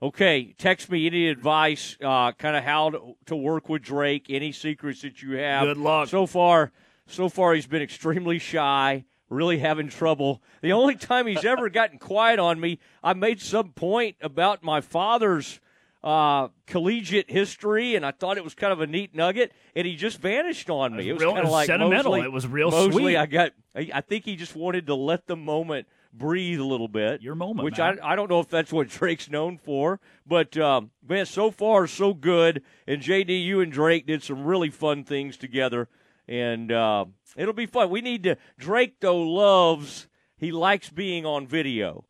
Okay, 0.00 0.54
text 0.56 0.88
me 0.92 1.08
any 1.08 1.26
advice, 1.28 1.96
uh, 2.00 2.30
kind 2.30 2.54
of 2.56 2.62
how 2.62 2.90
to, 2.90 3.16
to 3.26 3.34
work 3.34 3.68
with 3.68 3.82
Drake. 3.82 4.26
Any 4.28 4.52
secrets 4.52 5.02
that 5.02 5.20
you 5.20 5.36
have? 5.38 5.66
Good 5.66 5.78
luck. 5.78 6.08
So 6.10 6.26
far, 6.26 6.70
so 7.08 7.28
far 7.28 7.54
he's 7.54 7.66
been 7.66 7.82
extremely 7.82 8.38
shy, 8.38 9.04
really 9.28 9.58
having 9.58 9.88
trouble. 9.88 10.44
The 10.60 10.70
only 10.70 10.94
time 10.94 11.26
he's 11.26 11.44
ever 11.44 11.68
gotten 11.70 11.98
quiet 11.98 12.38
on 12.38 12.60
me, 12.60 12.78
I 13.02 13.14
made 13.14 13.40
some 13.40 13.70
point 13.72 14.14
about 14.20 14.62
my 14.62 14.80
father's 14.80 15.58
uh, 16.04 16.48
collegiate 16.66 17.30
history, 17.30 17.96
and 17.96 18.04
I 18.04 18.10
thought 18.12 18.36
it 18.36 18.44
was 18.44 18.54
kind 18.54 18.72
of 18.72 18.80
a 18.82 18.86
neat 18.86 19.14
nugget, 19.14 19.52
and 19.74 19.86
he 19.86 19.96
just 19.96 20.18
vanished 20.20 20.68
on 20.70 20.94
me. 20.94 21.08
It 21.08 21.14
was 21.14 21.22
real- 21.22 21.32
kind 21.32 21.46
of 21.46 21.50
like 21.50 21.66
sentimental. 21.66 22.12
Mosley- 22.12 22.26
It 22.26 22.32
was 22.32 22.46
real 22.46 22.70
Mosley, 22.70 22.92
sweet. 23.02 23.16
I 23.16 23.26
got. 23.26 23.52
I 23.74 23.90
I 23.94 24.00
think 24.02 24.24
he 24.26 24.36
just 24.36 24.54
wanted 24.54 24.86
to 24.88 24.94
let 24.94 25.26
the 25.26 25.34
moment 25.36 25.88
breathe 26.12 26.60
a 26.60 26.64
little 26.64 26.88
bit. 26.88 27.22
Your 27.22 27.34
moment, 27.34 27.64
which 27.64 27.78
man. 27.78 27.98
I 28.02 28.12
I 28.12 28.16
don't 28.16 28.28
know 28.30 28.38
if 28.40 28.48
that's 28.50 28.70
what 28.72 28.88
Drake's 28.98 29.30
known 29.30 29.56
for, 29.56 29.98
but 30.26 30.56
um, 30.58 30.90
man, 31.08 31.24
so 31.26 31.50
far 31.50 31.86
so 31.86 32.12
good. 32.12 32.62
And 32.86 33.00
JD, 33.00 33.42
you 33.42 33.60
and 33.62 33.72
Drake 33.72 34.06
did 34.06 34.22
some 34.22 34.44
really 34.44 34.70
fun 34.70 35.04
things 35.04 35.38
together, 35.38 35.88
and 36.28 36.70
uh, 36.70 37.06
it'll 37.34 37.54
be 37.54 37.66
fun. 37.66 37.88
We 37.88 38.02
need 38.02 38.24
to. 38.24 38.36
Drake 38.58 38.96
though 39.00 39.22
loves 39.22 40.06
he 40.36 40.52
likes 40.52 40.90
being 40.90 41.24
on 41.24 41.46
video, 41.46 42.04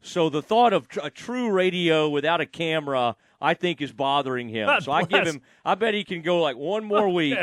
so 0.00 0.28
the 0.30 0.40
thought 0.42 0.72
of 0.72 0.86
tr- 0.86 1.00
a 1.02 1.10
true 1.10 1.50
radio 1.50 2.08
without 2.08 2.40
a 2.40 2.46
camera, 2.46 3.16
I 3.40 3.54
think, 3.54 3.80
is 3.80 3.92
bothering 3.92 4.48
him. 4.48 4.66
God 4.66 4.82
so 4.84 4.92
I 4.92 5.04
give 5.04 5.26
him. 5.26 5.40
I 5.64 5.74
bet 5.74 5.94
he 5.94 6.04
can 6.04 6.22
go 6.22 6.40
like 6.40 6.56
one 6.56 6.84
more 6.84 7.08
week. 7.08 7.38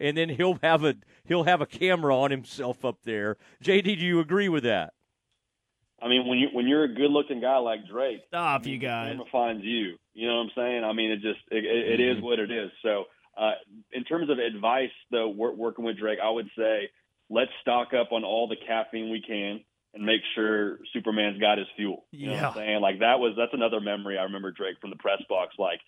And 0.00 0.16
then 0.16 0.28
he'll 0.28 0.58
have 0.62 0.84
a 0.84 0.94
he'll 1.24 1.42
have 1.44 1.60
a 1.60 1.66
camera 1.66 2.16
on 2.16 2.30
himself 2.30 2.84
up 2.84 2.98
there. 3.02 3.36
JD, 3.64 3.98
do 3.98 4.06
you 4.06 4.20
agree 4.20 4.48
with 4.48 4.62
that? 4.62 4.92
I 6.00 6.08
mean, 6.08 6.28
when 6.28 6.38
you 6.38 6.48
when 6.52 6.68
you're 6.68 6.84
a 6.84 6.94
good 6.94 7.10
looking 7.10 7.40
guy 7.40 7.58
like 7.58 7.80
Drake, 7.90 8.20
Stop, 8.28 8.60
I 8.60 8.64
mean, 8.64 8.74
you 8.74 8.78
guys. 8.78 9.10
camera 9.10 9.26
finds 9.32 9.64
you. 9.64 9.96
You 10.14 10.28
know 10.28 10.36
what 10.36 10.42
I'm 10.42 10.50
saying? 10.54 10.84
I 10.84 10.92
mean, 10.92 11.10
it 11.10 11.16
just 11.20 11.40
it, 11.50 11.64
it, 11.64 12.00
it 12.00 12.00
is 12.00 12.22
what 12.22 12.38
it 12.38 12.50
is. 12.50 12.70
So, 12.82 13.04
uh, 13.36 13.52
in 13.92 14.04
terms 14.04 14.30
of 14.30 14.38
advice, 14.38 14.90
though, 15.10 15.28
wor- 15.28 15.54
working 15.54 15.84
with 15.84 15.98
Drake, 15.98 16.20
I 16.22 16.30
would 16.30 16.48
say 16.56 16.90
let's 17.28 17.50
stock 17.60 17.88
up 17.94 18.12
on 18.12 18.24
all 18.24 18.46
the 18.46 18.56
caffeine 18.56 19.10
we 19.10 19.20
can 19.20 19.60
and 19.94 20.04
make 20.04 20.20
sure 20.34 20.78
Superman's 20.92 21.40
got 21.40 21.58
his 21.58 21.66
fuel. 21.76 22.04
You 22.12 22.28
know 22.28 22.34
what 22.34 22.44
I'm 22.44 22.54
Yeah. 22.56 22.62
saying? 22.62 22.80
Like 22.80 22.98
that 23.00 23.18
was 23.20 23.34
that's 23.36 23.54
another 23.54 23.80
memory 23.80 24.18
I 24.18 24.24
remember 24.24 24.50
Drake 24.52 24.76
from 24.80 24.90
the 24.90 24.96
press 24.96 25.22
box. 25.28 25.54
Like 25.58 25.80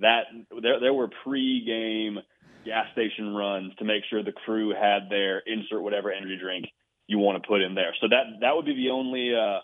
that, 0.00 0.24
there 0.62 0.80
there 0.80 0.94
were 0.94 1.08
pre-game 1.24 2.18
gas 2.64 2.86
station 2.92 3.34
runs 3.34 3.74
to 3.76 3.84
make 3.84 4.04
sure 4.08 4.22
the 4.22 4.32
crew 4.32 4.70
had 4.70 5.10
their 5.10 5.40
insert 5.40 5.82
whatever 5.82 6.12
energy 6.12 6.38
drink 6.40 6.66
you 7.08 7.18
want 7.18 7.42
to 7.42 7.46
put 7.46 7.60
in 7.60 7.74
there. 7.74 7.94
So 8.00 8.08
that 8.08 8.40
that 8.40 8.54
would 8.56 8.64
be 8.66 8.74
the 8.76 8.90
only 8.90 9.34
uh, 9.34 9.60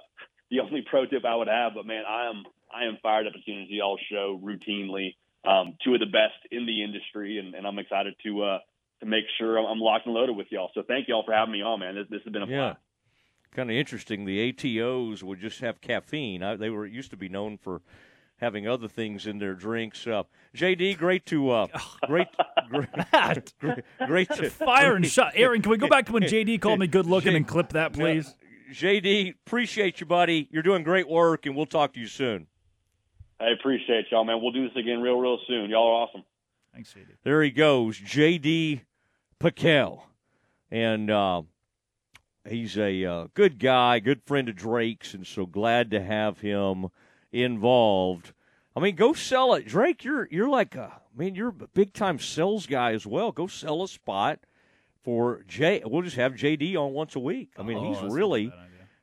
the 0.50 0.60
only 0.60 0.82
pro 0.88 1.06
tip 1.06 1.24
I 1.24 1.34
would 1.36 1.48
have. 1.48 1.72
But 1.74 1.86
man, 1.86 2.04
I 2.08 2.28
am 2.28 2.44
I 2.74 2.84
am 2.84 2.98
fired 3.02 3.26
up 3.26 3.32
as 3.36 3.42
soon 3.46 3.62
as 3.62 3.68
y'all 3.70 3.98
show 4.10 4.38
routinely 4.42 5.14
um, 5.46 5.76
two 5.84 5.94
of 5.94 6.00
the 6.00 6.06
best 6.06 6.36
in 6.50 6.66
the 6.66 6.82
industry, 6.82 7.38
and, 7.38 7.54
and 7.54 7.66
I'm 7.66 7.78
excited 7.78 8.14
to 8.24 8.42
uh, 8.42 8.58
to 9.00 9.06
make 9.06 9.24
sure 9.38 9.58
I'm, 9.58 9.64
I'm 9.66 9.78
locked 9.80 10.06
and 10.06 10.14
loaded 10.14 10.36
with 10.36 10.48
y'all. 10.50 10.70
So 10.74 10.82
thank 10.86 11.08
y'all 11.08 11.22
for 11.24 11.32
having 11.32 11.52
me 11.52 11.62
on, 11.62 11.80
man. 11.80 11.94
This, 11.94 12.06
this 12.10 12.20
has 12.24 12.32
been 12.32 12.42
a 12.42 12.46
Yeah. 12.46 12.72
fun. 12.74 12.76
Kind 13.54 13.70
of 13.70 13.76
interesting. 13.76 14.24
The 14.24 14.52
ATOs 14.52 15.22
would 15.22 15.40
just 15.40 15.60
have 15.60 15.80
caffeine. 15.80 16.42
I, 16.42 16.56
they 16.56 16.70
were 16.70 16.86
used 16.86 17.10
to 17.10 17.16
be 17.16 17.28
known 17.28 17.58
for 17.58 17.80
having 18.38 18.68
other 18.68 18.88
things 18.88 19.26
in 19.26 19.38
their 19.38 19.54
drinks. 19.54 20.06
Uh, 20.06 20.22
JD, 20.56 20.98
great 20.98 21.26
to 21.26 21.50
uh, 21.50 21.66
great, 22.06 22.28
great, 22.70 22.88
great, 23.60 23.84
great 24.06 24.30
to 24.30 24.50
Fire 24.50 24.96
and 24.96 25.06
shot. 25.06 25.32
Aaron, 25.34 25.62
can 25.62 25.70
we 25.70 25.76
go 25.76 25.88
back 25.88 26.06
to 26.06 26.12
when 26.12 26.22
JD 26.22 26.60
called 26.60 26.78
me 26.78 26.86
good 26.86 27.06
looking 27.06 27.34
and 27.34 27.46
clip 27.46 27.70
that, 27.70 27.92
please? 27.92 28.34
JD, 28.72 29.34
appreciate 29.46 30.00
you, 30.00 30.06
buddy. 30.06 30.48
You're 30.50 30.62
doing 30.62 30.82
great 30.82 31.08
work, 31.08 31.46
and 31.46 31.56
we'll 31.56 31.66
talk 31.66 31.94
to 31.94 32.00
you 32.00 32.06
soon. 32.06 32.46
I 33.40 33.50
appreciate 33.50 34.06
y'all, 34.10 34.24
man. 34.24 34.40
We'll 34.42 34.52
do 34.52 34.68
this 34.68 34.76
again 34.76 35.00
real, 35.00 35.18
real 35.18 35.38
soon. 35.46 35.70
Y'all 35.70 35.86
are 35.86 36.02
awesome. 36.02 36.22
Thanks, 36.74 36.92
JD. 36.92 37.06
There 37.24 37.42
he 37.42 37.50
goes, 37.50 37.98
JD 37.98 38.82
Pickell, 39.40 40.02
and 40.70 41.10
uh, 41.10 41.42
he's 42.46 42.76
a 42.76 43.04
uh, 43.04 43.26
good 43.34 43.58
guy, 43.58 43.98
good 44.00 44.22
friend 44.24 44.48
of 44.48 44.56
Drake's, 44.56 45.14
and 45.14 45.26
so 45.26 45.46
glad 45.46 45.90
to 45.92 46.02
have 46.02 46.40
him 46.40 46.88
involved. 47.32 48.32
I 48.76 48.80
mean, 48.80 48.94
go 48.94 49.12
sell 49.12 49.54
it, 49.54 49.66
Drake. 49.66 50.04
You're 50.04 50.28
you're 50.30 50.48
like 50.48 50.74
a, 50.76 51.00
I 51.14 51.18
mean, 51.18 51.34
you're 51.34 51.48
a 51.48 51.52
big 51.74 51.92
time 51.92 52.18
sales 52.18 52.66
guy 52.66 52.92
as 52.92 53.06
well. 53.06 53.32
Go 53.32 53.46
sell 53.46 53.82
a 53.82 53.88
spot 53.88 54.40
for 55.02 55.42
Jay. 55.48 55.82
We'll 55.84 56.02
just 56.02 56.16
have 56.16 56.34
JD 56.34 56.76
on 56.76 56.92
once 56.92 57.16
a 57.16 57.20
week. 57.20 57.50
I 57.58 57.62
mean, 57.62 57.78
Oh, 57.78 57.88
he's 57.88 57.96
that's 57.96 58.02
not 58.04 58.12
a 58.12 58.14
really 58.14 58.52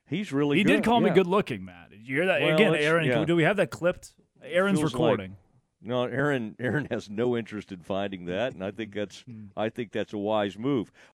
he's 0.07 0.31
really 0.31 0.57
He 0.57 0.63
good. 0.63 0.77
did 0.77 0.83
call 0.85 1.01
me 1.01 1.09
good 1.09 1.27
looking, 1.27 1.65
Matt. 1.65 1.89
Did 1.89 2.07
you 2.07 2.15
hear 2.17 2.25
that? 2.27 2.41
Well, 2.41 2.55
Again, 2.55 2.75
Aaron, 2.75 3.05
yeah. 3.05 3.25
do 3.25 3.35
we 3.35 3.43
have 3.43 3.57
that 3.57 3.71
clipped? 3.71 4.13
Aaron's 4.43 4.79
Feels 4.79 4.93
like- 4.93 5.01
recording. 5.01 5.35
No, 5.81 6.03
Aaron. 6.05 6.55
Aaron 6.59 6.87
has 6.89 7.11
no 7.11 7.37
interest 7.37 7.71
in 7.71 7.79
finding 7.81 8.25
that, 8.25 8.53
and 8.55 8.63
I 8.63 8.71
think 8.71 8.93
that's 8.95 9.23
I 9.57 9.69
think 9.69 9.91
that's 9.91 10.13
a 10.13 10.17
wise 10.17 10.57
move. 10.57 10.91